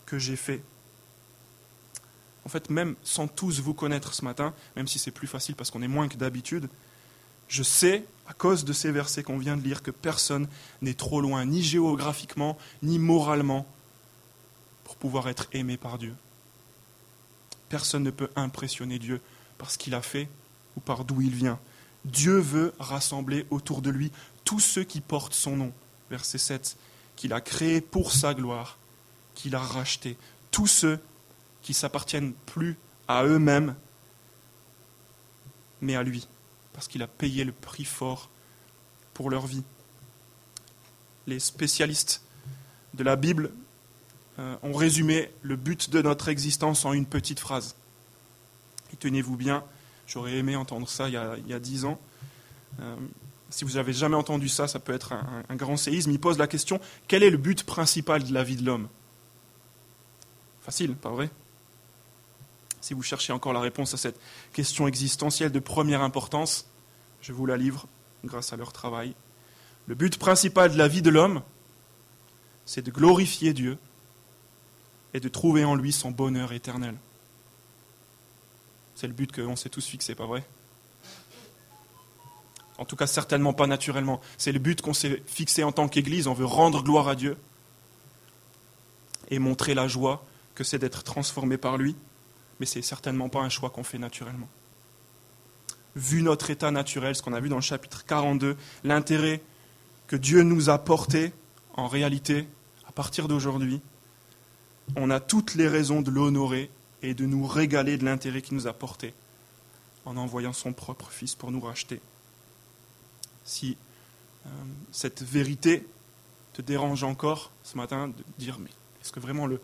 que 0.05 0.19
j'ai 0.19 0.35
fait. 0.35 0.61
En 2.45 2.49
fait, 2.49 2.69
même 2.69 2.95
sans 3.03 3.27
tous 3.27 3.59
vous 3.59 3.73
connaître 3.73 4.13
ce 4.13 4.23
matin, 4.23 4.53
même 4.75 4.87
si 4.87 4.99
c'est 4.99 5.11
plus 5.11 5.27
facile 5.27 5.55
parce 5.55 5.71
qu'on 5.71 5.81
est 5.81 5.87
moins 5.87 6.07
que 6.07 6.15
d'habitude, 6.15 6.69
je 7.47 7.63
sais, 7.63 8.05
à 8.27 8.33
cause 8.33 8.65
de 8.65 8.73
ces 8.73 8.91
versets 8.91 9.23
qu'on 9.23 9.37
vient 9.37 9.57
de 9.57 9.61
lire, 9.61 9.83
que 9.83 9.91
personne 9.91 10.47
n'est 10.81 10.93
trop 10.93 11.21
loin, 11.21 11.45
ni 11.45 11.61
géographiquement, 11.61 12.57
ni 12.81 12.99
moralement, 12.99 13.65
pour 14.83 14.95
pouvoir 14.95 15.27
être 15.27 15.47
aimé 15.53 15.77
par 15.77 15.97
Dieu. 15.97 16.15
Personne 17.69 18.03
ne 18.03 18.11
peut 18.11 18.29
impressionner 18.35 18.99
Dieu 18.99 19.21
par 19.57 19.71
ce 19.71 19.77
qu'il 19.77 19.95
a 19.95 20.01
fait 20.01 20.29
ou 20.77 20.79
par 20.79 21.05
d'où 21.05 21.21
il 21.21 21.33
vient. 21.33 21.59
Dieu 22.05 22.37
veut 22.37 22.73
rassembler 22.79 23.45
autour 23.49 23.81
de 23.81 23.89
lui 23.89 24.11
tous 24.43 24.59
ceux 24.59 24.83
qui 24.83 25.01
portent 25.01 25.33
son 25.33 25.55
nom. 25.57 25.73
Verset 26.11 26.37
7, 26.37 26.77
qu'il 27.15 27.33
a 27.33 27.41
créé 27.41 27.81
pour 27.81 28.11
sa 28.11 28.35
gloire, 28.35 28.77
qu'il 29.33 29.55
a 29.55 29.59
racheté. 29.59 30.17
Tous 30.51 30.67
ceux 30.67 30.99
qui 31.65 31.73
s'appartiennent 31.73 32.33
plus 32.45 32.77
à 33.07 33.23
eux-mêmes, 33.25 33.73
mais 35.81 35.95
à 35.95 36.03
lui 36.03 36.27
parce 36.73 36.87
qu'il 36.87 37.01
a 37.01 37.07
payé 37.07 37.43
le 37.43 37.53
prix 37.53 37.85
fort 37.85 38.29
pour 39.15 39.31
leur 39.31 39.47
vie. 39.47 39.63
Les 41.25 41.39
spécialistes 41.39 42.21
de 42.93 43.03
la 43.03 43.15
Bible 43.15 43.51
euh, 44.37 44.57
ont 44.61 44.73
résumé 44.73 45.31
le 45.41 45.55
but 45.55 45.89
de 45.89 46.03
notre 46.03 46.27
existence 46.27 46.85
en 46.85 46.93
une 46.93 47.07
petite 47.07 47.39
phrase. 47.39 47.75
Et 48.93 48.97
tenez-vous 48.97 49.35
bien, 49.35 49.63
j'aurais 50.05 50.35
aimé 50.35 50.55
entendre 50.55 50.87
ça 50.87 51.07
il 51.07 51.13
y 51.13 51.53
a 51.53 51.59
dix 51.59 51.85
ans. 51.85 51.99
Euh, 52.79 52.95
si 53.49 53.65
vous 53.65 53.73
n'avez 53.75 53.93
jamais 53.93 54.17
entendu 54.17 54.49
ça, 54.49 54.67
ça 54.67 54.79
peut 54.79 54.93
être 54.93 55.13
un 55.49 55.55
grand 55.55 55.77
séisme. 55.77 56.11
Il 56.11 56.19
pose 56.19 56.37
la 56.37 56.47
question, 56.47 56.79
quel 57.07 57.23
est 57.23 57.31
le 57.31 57.37
but 57.37 57.63
principal 57.63 58.23
de 58.23 58.33
la 58.33 58.43
vie 58.43 58.57
de 58.57 58.65
l'homme? 58.65 58.87
Facile, 60.61 60.95
pas 60.95 61.09
vrai? 61.09 61.31
Si 62.85 62.93
vous 62.93 63.01
cherchez 63.01 63.33
encore 63.33 63.51
la 63.51 63.61
réponse 63.61 63.95
à 63.95 63.97
cette 63.97 64.19
question 64.53 64.87
existentielle 64.87 65.51
de 65.51 65.57
première 65.57 66.03
importance, 66.03 66.67
je 67.19 67.33
vous 67.33 67.47
la 67.47 67.57
livre 67.57 67.87
grâce 68.23 68.53
à 68.53 68.57
leur 68.57 68.73
travail. 68.73 69.15
Le 69.87 69.95
but 69.95 70.19
principal 70.19 70.71
de 70.71 70.77
la 70.77 70.87
vie 70.87 71.01
de 71.01 71.09
l'homme, 71.09 71.41
c'est 72.63 72.83
de 72.83 72.91
glorifier 72.91 73.53
Dieu 73.53 73.79
et 75.15 75.19
de 75.19 75.27
trouver 75.29 75.65
en 75.65 75.73
lui 75.73 75.91
son 75.91 76.11
bonheur 76.11 76.53
éternel. 76.53 76.95
C'est 78.93 79.07
le 79.07 79.13
but 79.13 79.31
qu'on 79.31 79.55
s'est 79.55 79.69
tous 79.69 79.87
fixé, 79.87 80.13
pas 80.13 80.27
vrai? 80.27 80.45
En 82.77 82.85
tout 82.85 82.95
cas, 82.95 83.07
certainement 83.07 83.53
pas 83.53 83.65
naturellement. 83.65 84.21
C'est 84.37 84.51
le 84.51 84.59
but 84.59 84.83
qu'on 84.83 84.93
s'est 84.93 85.23
fixé 85.25 85.63
en 85.63 85.71
tant 85.71 85.87
qu'Église. 85.87 86.27
On 86.27 86.35
veut 86.35 86.45
rendre 86.45 86.83
gloire 86.83 87.07
à 87.07 87.15
Dieu 87.15 87.35
et 89.31 89.39
montrer 89.39 89.73
la 89.73 89.87
joie 89.87 90.23
que 90.53 90.63
c'est 90.63 90.77
d'être 90.77 91.01
transformé 91.01 91.57
par 91.57 91.77
lui 91.77 91.95
mais 92.59 92.65
ce 92.65 92.79
n'est 92.79 92.83
certainement 92.83 93.29
pas 93.29 93.41
un 93.41 93.49
choix 93.49 93.69
qu'on 93.69 93.83
fait 93.83 93.97
naturellement. 93.97 94.49
Vu 95.95 96.21
notre 96.21 96.49
état 96.49 96.71
naturel, 96.71 97.15
ce 97.15 97.21
qu'on 97.21 97.33
a 97.33 97.39
vu 97.39 97.49
dans 97.49 97.55
le 97.55 97.61
chapitre 97.61 98.05
42, 98.05 98.57
l'intérêt 98.83 99.41
que 100.07 100.15
Dieu 100.15 100.43
nous 100.43 100.69
a 100.69 100.77
porté, 100.77 101.33
en 101.75 101.87
réalité, 101.87 102.47
à 102.87 102.91
partir 102.91 103.27
d'aujourd'hui, 103.27 103.81
on 104.95 105.09
a 105.09 105.19
toutes 105.19 105.55
les 105.55 105.67
raisons 105.67 106.01
de 106.01 106.11
l'honorer 106.11 106.69
et 107.01 107.13
de 107.13 107.25
nous 107.25 107.45
régaler 107.45 107.97
de 107.97 108.05
l'intérêt 108.05 108.41
qu'il 108.41 108.55
nous 108.55 108.67
a 108.67 108.73
porté 108.73 109.13
en 110.05 110.17
envoyant 110.17 110.53
son 110.53 110.73
propre 110.73 111.09
Fils 111.11 111.35
pour 111.35 111.51
nous 111.51 111.61
racheter. 111.61 111.99
Si 113.43 113.77
euh, 114.45 114.49
cette 114.91 115.23
vérité 115.23 115.85
te 116.53 116.61
dérange 116.61 117.03
encore 117.03 117.51
ce 117.63 117.77
matin, 117.77 118.09
de 118.09 118.23
dire 118.37 118.59
mais 118.59 118.69
est-ce 119.01 119.11
que 119.11 119.19
vraiment 119.19 119.47
le, 119.47 119.59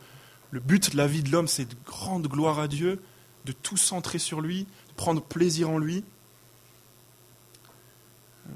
le 0.52 0.60
but 0.60 0.92
de 0.92 0.98
la 0.98 1.08
vie 1.08 1.24
de 1.24 1.32
l'homme, 1.32 1.48
c'est 1.48 1.66
de 1.66 1.76
grande 1.86 2.28
gloire 2.28 2.60
à 2.60 2.68
Dieu, 2.68 3.02
de 3.46 3.54
tout 3.54 3.78
centrer 3.78 4.20
sur 4.20 4.42
lui, 4.42 4.66
de 4.90 4.94
prendre 4.96 5.22
plaisir 5.22 5.70
en 5.70 5.78
lui. 5.78 6.04
Euh, 8.48 8.54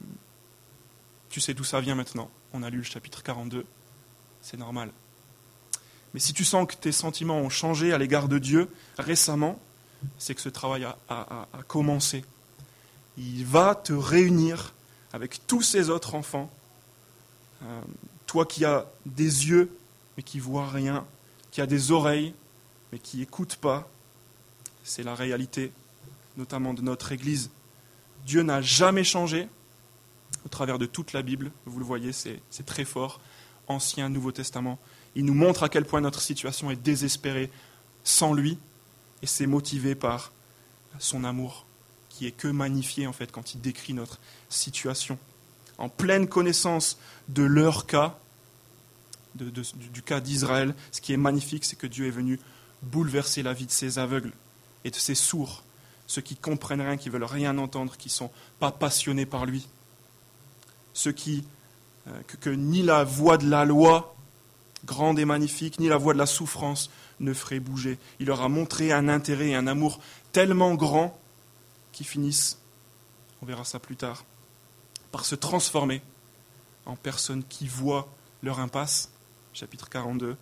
tu 1.30 1.40
sais 1.40 1.54
d'où 1.54 1.64
ça 1.64 1.80
vient 1.80 1.96
maintenant. 1.96 2.30
On 2.54 2.64
a 2.64 2.70
lu 2.70 2.78
le 2.78 2.84
chapitre 2.84 3.24
42. 3.24 3.66
C'est 4.42 4.58
normal. 4.58 4.92
Mais 6.14 6.20
si 6.20 6.34
tu 6.34 6.44
sens 6.44 6.68
que 6.68 6.76
tes 6.76 6.92
sentiments 6.92 7.38
ont 7.40 7.50
changé 7.50 7.94
à 7.94 7.98
l'égard 7.98 8.28
de 8.28 8.40
Dieu 8.40 8.70
récemment, 8.98 9.60
c'est 10.18 10.36
que 10.36 10.42
ce 10.42 10.50
travail 10.50 10.86
a, 11.10 11.48
commencé. 11.68 12.24
Il 13.18 13.46
va 13.46 13.74
te 13.74 13.94
réunir 13.94 14.74
avec 15.14 15.48
tous 15.48 15.62
ces 15.62 15.90
autres 15.90 16.16
enfants. 16.16 16.52
Euh, 17.64 17.82
toi 18.28 18.46
qui 18.46 18.66
as 18.66 18.86
des 19.06 19.48
yeux 19.48 19.72
mais 20.16 20.24
qui 20.24 20.40
vois 20.40 20.70
rien, 20.70 21.06
qui 21.56 21.62
a 21.62 21.66
des 21.66 21.94
oreilles 21.94 22.34
mais 22.92 23.00
qui 23.00 23.16
n'écoute 23.16 23.56
pas, 23.56 23.88
c'est 24.84 25.04
la 25.04 25.16
réalité, 25.16 25.72
notamment 26.36 26.74
de 26.74 26.82
notre 26.82 27.14
Église. 27.14 27.50
Dieu 28.26 28.44
n'a 28.44 28.62
jamais 28.62 29.06
changé 29.06 29.48
au 30.46 30.50
travers 30.50 30.78
de 30.78 30.86
toute 30.86 31.14
la 31.14 31.22
Bible. 31.22 31.54
Vous 31.66 31.80
le 31.80 31.86
voyez, 31.86 32.12
c'est 32.12 32.66
très 32.66 32.84
fort. 32.84 33.22
Ancien, 33.70 34.10
Nouveau 34.10 34.34
Testament. 34.34 34.80
Il 35.16 35.24
nous 35.24 35.34
montre 35.34 35.64
à 35.64 35.70
quel 35.70 35.86
point 35.86 36.02
notre 36.02 36.20
situation 36.20 36.72
est 36.72 36.76
désespérée 36.76 37.50
sans 38.04 38.34
lui, 38.34 38.60
et 39.22 39.26
c'est 39.26 39.48
motivé 39.48 39.96
par 39.96 40.34
son 41.00 41.24
amour, 41.24 41.66
qui 42.10 42.28
est 42.28 42.32
que 42.32 42.50
magnifié 42.50 43.08
en 43.08 43.14
fait 43.14 43.32
quand 43.32 43.54
il 43.54 43.62
décrit 43.62 43.94
notre 43.94 44.20
situation. 44.50 45.18
En 45.78 45.88
pleine 45.88 46.28
connaissance 46.28 47.00
de 47.30 47.44
leur 47.44 47.86
cas, 47.86 48.20
du 49.36 50.02
cas 50.02 50.20
d'Israël, 50.20 50.74
ce 50.92 51.02
qui 51.02 51.14
est 51.14 51.18
magnifique, 51.18 51.66
c'est 51.66 51.76
que 51.76 51.88
Dieu 51.88 52.08
est 52.08 52.12
venu 52.12 52.40
bouleverser 52.82 53.44
la 53.44 53.54
vie 53.54 53.66
de 53.66 53.72
ces 53.72 54.00
aveugles 54.00 54.32
et 54.84 54.92
de 54.92 54.96
ces 54.96 55.16
sourds, 55.16 55.64
ceux 56.08 56.22
qui 56.22 56.36
comprennent 56.36 56.82
rien, 56.82 56.98
qui 56.98 57.10
veulent 57.10 57.24
rien 57.24 57.58
entendre, 57.58 57.98
qui 57.98 58.08
ne 58.08 58.14
sont 58.14 58.32
pas 58.60 58.72
passionnés 58.72 59.26
par 59.26 59.46
lui, 59.46 59.68
ceux 60.94 61.12
qui 61.12 61.46
euh, 62.08 62.22
que, 62.40 62.50
ni 62.52 62.84
la 62.84 63.04
voix 63.04 63.38
de 63.38 63.50
la 63.50 63.66
loi 63.66 64.16
grande 64.86 65.18
et 65.18 65.26
magnifique, 65.26 65.80
ni 65.80 65.88
la 65.88 65.98
voix 65.98 66.14
de 66.14 66.20
la 66.20 66.28
souffrance 66.28 66.92
ne 67.20 67.34
ferait 67.34 67.60
bouger. 67.60 67.98
Il 68.20 68.28
leur 68.28 68.42
a 68.42 68.50
montré 68.50 68.92
un 68.92 69.10
intérêt 69.10 69.50
et 69.50 69.56
un 69.56 69.66
amour 69.66 70.00
tellement 70.32 70.76
grand 70.76 71.20
qu'ils 71.92 72.06
finissent, 72.06 72.60
on 73.42 73.46
verra 73.48 73.64
ça 73.64 73.80
plus 73.80 73.96
tard, 73.96 74.24
par 75.12 75.26
se 75.26 75.34
transformer 75.34 76.04
en 76.86 76.96
personnes 76.96 77.44
qui 77.44 77.68
voient 77.68 78.08
leur 78.44 78.60
impasse, 78.60 79.10
chapitre 79.56 79.90
42, 79.90 80.36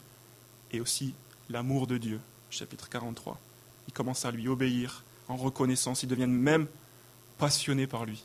et 0.71 0.81
aussi 0.81 1.13
l'amour 1.49 1.85
de 1.85 1.97
Dieu, 1.97 2.19
chapitre 2.49 2.89
43. 2.89 3.39
Ils 3.87 3.93
commencent 3.93 4.25
à 4.25 4.31
lui 4.31 4.47
obéir 4.47 5.03
en 5.29 5.37
reconnaissance, 5.37 6.01
ils 6.03 6.09
deviennent 6.09 6.33
même 6.33 6.67
passionnés 7.37 7.85
par 7.87 8.05
lui. 8.05 8.23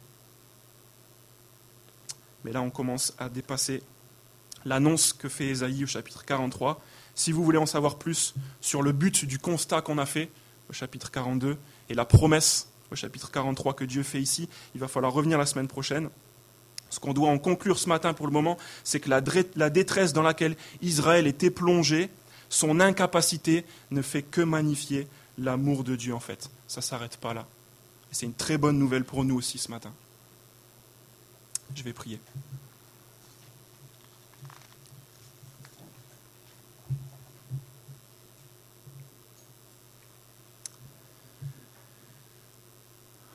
Mais 2.45 2.53
là, 2.53 2.63
on 2.63 2.71
commence 2.71 3.13
à 3.19 3.29
dépasser 3.29 3.83
l'annonce 4.65 5.13
que 5.13 5.29
fait 5.29 5.49
Ésaïe 5.49 5.85
au 5.85 5.87
chapitre 5.87 6.25
43. 6.25 6.81
Si 7.15 7.33
vous 7.33 7.45
voulez 7.45 7.59
en 7.59 7.67
savoir 7.67 7.99
plus 7.99 8.35
sur 8.61 8.81
le 8.83 8.93
but 8.93 9.27
du 9.27 9.39
constat 9.39 9.83
qu'on 9.83 9.99
a 9.99 10.07
fait 10.07 10.31
au 10.71 10.73
chapitre 10.73 11.11
42 11.11 11.59
et 11.91 11.95
la 11.95 12.07
promesse 12.07 12.71
au 12.91 12.97
chapitre 12.97 13.31
43 13.31 13.75
que 13.75 13.85
Dieu 13.85 14.03
fait 14.03 14.23
ici, 14.23 14.49
il 14.75 14.81
va 14.81 14.89
falloir 14.89 15.13
revenir 15.13 15.37
la 15.37 15.47
semaine 15.47 15.69
prochaine. 15.69 16.09
Ce 16.91 17.01
qu'on 17.01 17.13
doit 17.13 17.29
en 17.29 17.39
conclure 17.39 17.79
ce 17.79 17.89
matin 17.89 18.15
pour 18.15 18.27
le 18.27 18.33
moment, 18.33 18.57
c'est 18.85 19.01
que 19.01 19.11
la 19.11 19.71
détresse 19.71 20.13
dans 20.13 20.23
laquelle 20.23 20.57
Israël 20.81 21.27
était 21.27 21.51
plongé, 21.51 22.11
son 22.49 22.81
incapacité 22.81 23.65
ne 23.91 24.03
fait 24.03 24.23
que 24.23 24.41
magnifier 24.41 25.07
l'amour 25.39 25.85
de 25.85 25.97
Dieu 25.97 26.15
en 26.15 26.21
fait. 26.21 26.51
Ça 26.67 26.81
ne 26.81 26.85
s'arrête 26.85 27.17
pas 27.17 27.35
là. 27.35 27.47
C'est 28.11 28.27
une 28.27 28.35
très 28.35 28.59
bonne 28.59 28.79
nouvelle 28.79 29.05
pour 29.05 29.25
nous 29.25 29.37
aussi 29.37 29.59
ce 29.59 29.71
matin. 29.71 29.93
Je 31.75 31.83
vais 31.83 31.93
prier. 31.93 32.19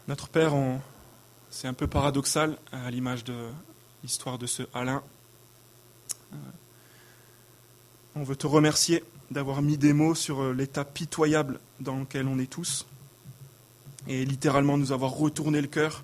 Notre 0.08 0.28
Père, 0.28 0.54
c'est 1.54 1.68
un 1.68 1.74
peu 1.74 1.86
paradoxal 1.86 2.58
à 2.72 2.90
l'image 2.90 3.24
de 3.24 3.36
l'histoire 4.02 4.40
de 4.40 4.48
ce 4.48 4.64
Alain. 4.74 5.04
Euh, 6.34 6.38
on 8.16 8.24
veut 8.24 8.36
te 8.36 8.48
remercier 8.48 9.04
d'avoir 9.30 9.62
mis 9.62 9.78
des 9.78 9.94
mots 9.94 10.16
sur 10.16 10.52
l'état 10.52 10.84
pitoyable 10.84 11.60
dans 11.80 12.00
lequel 12.00 12.28
on 12.28 12.40
est 12.40 12.52
tous 12.52 12.88
et 14.08 14.26
littéralement 14.26 14.80
nous 14.80 14.92
avoir 14.92 15.12
retourné 15.12 15.62
le 15.62 15.68
cœur 15.68 16.04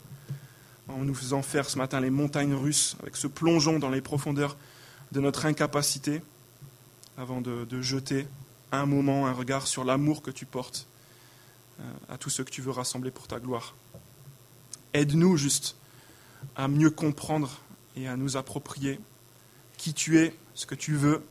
en 0.87 0.99
nous 0.99 1.15
faisant 1.15 1.41
faire 1.41 1.67
ce 1.67 1.79
matin 1.79 1.99
les 1.99 2.11
montagnes 2.11 2.53
russes, 2.53 2.95
avec 3.01 3.15
ce 3.15 3.25
plongeon 3.25 3.79
dans 3.79 3.89
les 3.89 4.01
profondeurs 4.01 4.55
de 5.11 5.19
notre 5.19 5.47
incapacité, 5.47 6.21
avant 7.17 7.41
de, 7.41 7.81
jeter 7.81 8.27
un 8.71 8.85
moment, 8.85 9.25
un 9.25 9.33
regard 9.33 9.65
sur 9.65 9.83
l'amour 9.83 10.21
que 10.21 10.31
tu 10.31 10.45
portes 10.45 10.87
euh, 11.79 11.83
à 12.07 12.17
tous 12.19 12.29
ceux 12.29 12.43
que 12.43 12.51
tu 12.51 12.61
veux 12.61 12.71
rassembler 12.71 13.09
pour 13.09 13.27
ta 13.27 13.39
gloire. 13.39 13.73
Aide-nous 14.93 15.37
juste 15.37 15.75
à 16.55 16.67
mieux 16.67 16.89
comprendre 16.89 17.59
et 17.95 18.07
à 18.07 18.15
nous 18.15 18.37
approprier 18.37 18.99
qui 19.77 19.93
tu 19.93 20.19
es, 20.19 20.35
ce 20.53 20.65
que 20.65 20.75
tu 20.75 20.95
veux, 20.95 21.23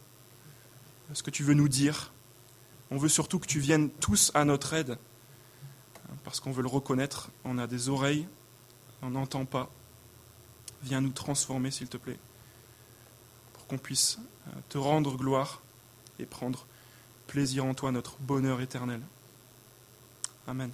ce 1.12 1.23
que 1.23 1.31
tu 1.31 1.42
veux 1.42 1.55
nous 1.55 1.68
dire. 1.68 2.12
On 2.90 2.97
veut 2.97 3.09
surtout 3.09 3.38
que 3.38 3.47
tu 3.47 3.61
viennes 3.61 3.90
tous 3.90 4.31
à 4.35 4.44
notre 4.44 4.73
aide, 4.73 4.99
parce 6.25 6.40
qu'on 6.40 6.53
veut 6.53 6.62
le 6.62 6.68
reconnaître. 6.68 7.31
On 7.44 7.59
a 7.59 7.66
des 7.66 7.88
oreilles, 7.88 8.27
on 9.03 9.11
n'entend 9.11 9.44
pas. 9.44 9.71
Viens 10.83 11.01
nous 11.01 11.11
transformer, 11.11 11.71
s'il 11.71 11.88
te 11.88 11.97
plaît, 11.97 12.18
pour 13.53 13.66
qu'on 13.66 13.79
puisse 13.79 14.18
euh, 14.49 14.53
te 14.68 14.79
rendre 14.79 15.16
gloire 15.16 15.61
et 16.18 16.25
prendre 16.25 16.66
plaisir 17.27 17.64
en 17.64 17.75
toi, 17.75 17.92
notre 17.92 18.16
bonheur 18.21 18.61
éternel. 18.61 19.01
Amen. 20.47 20.71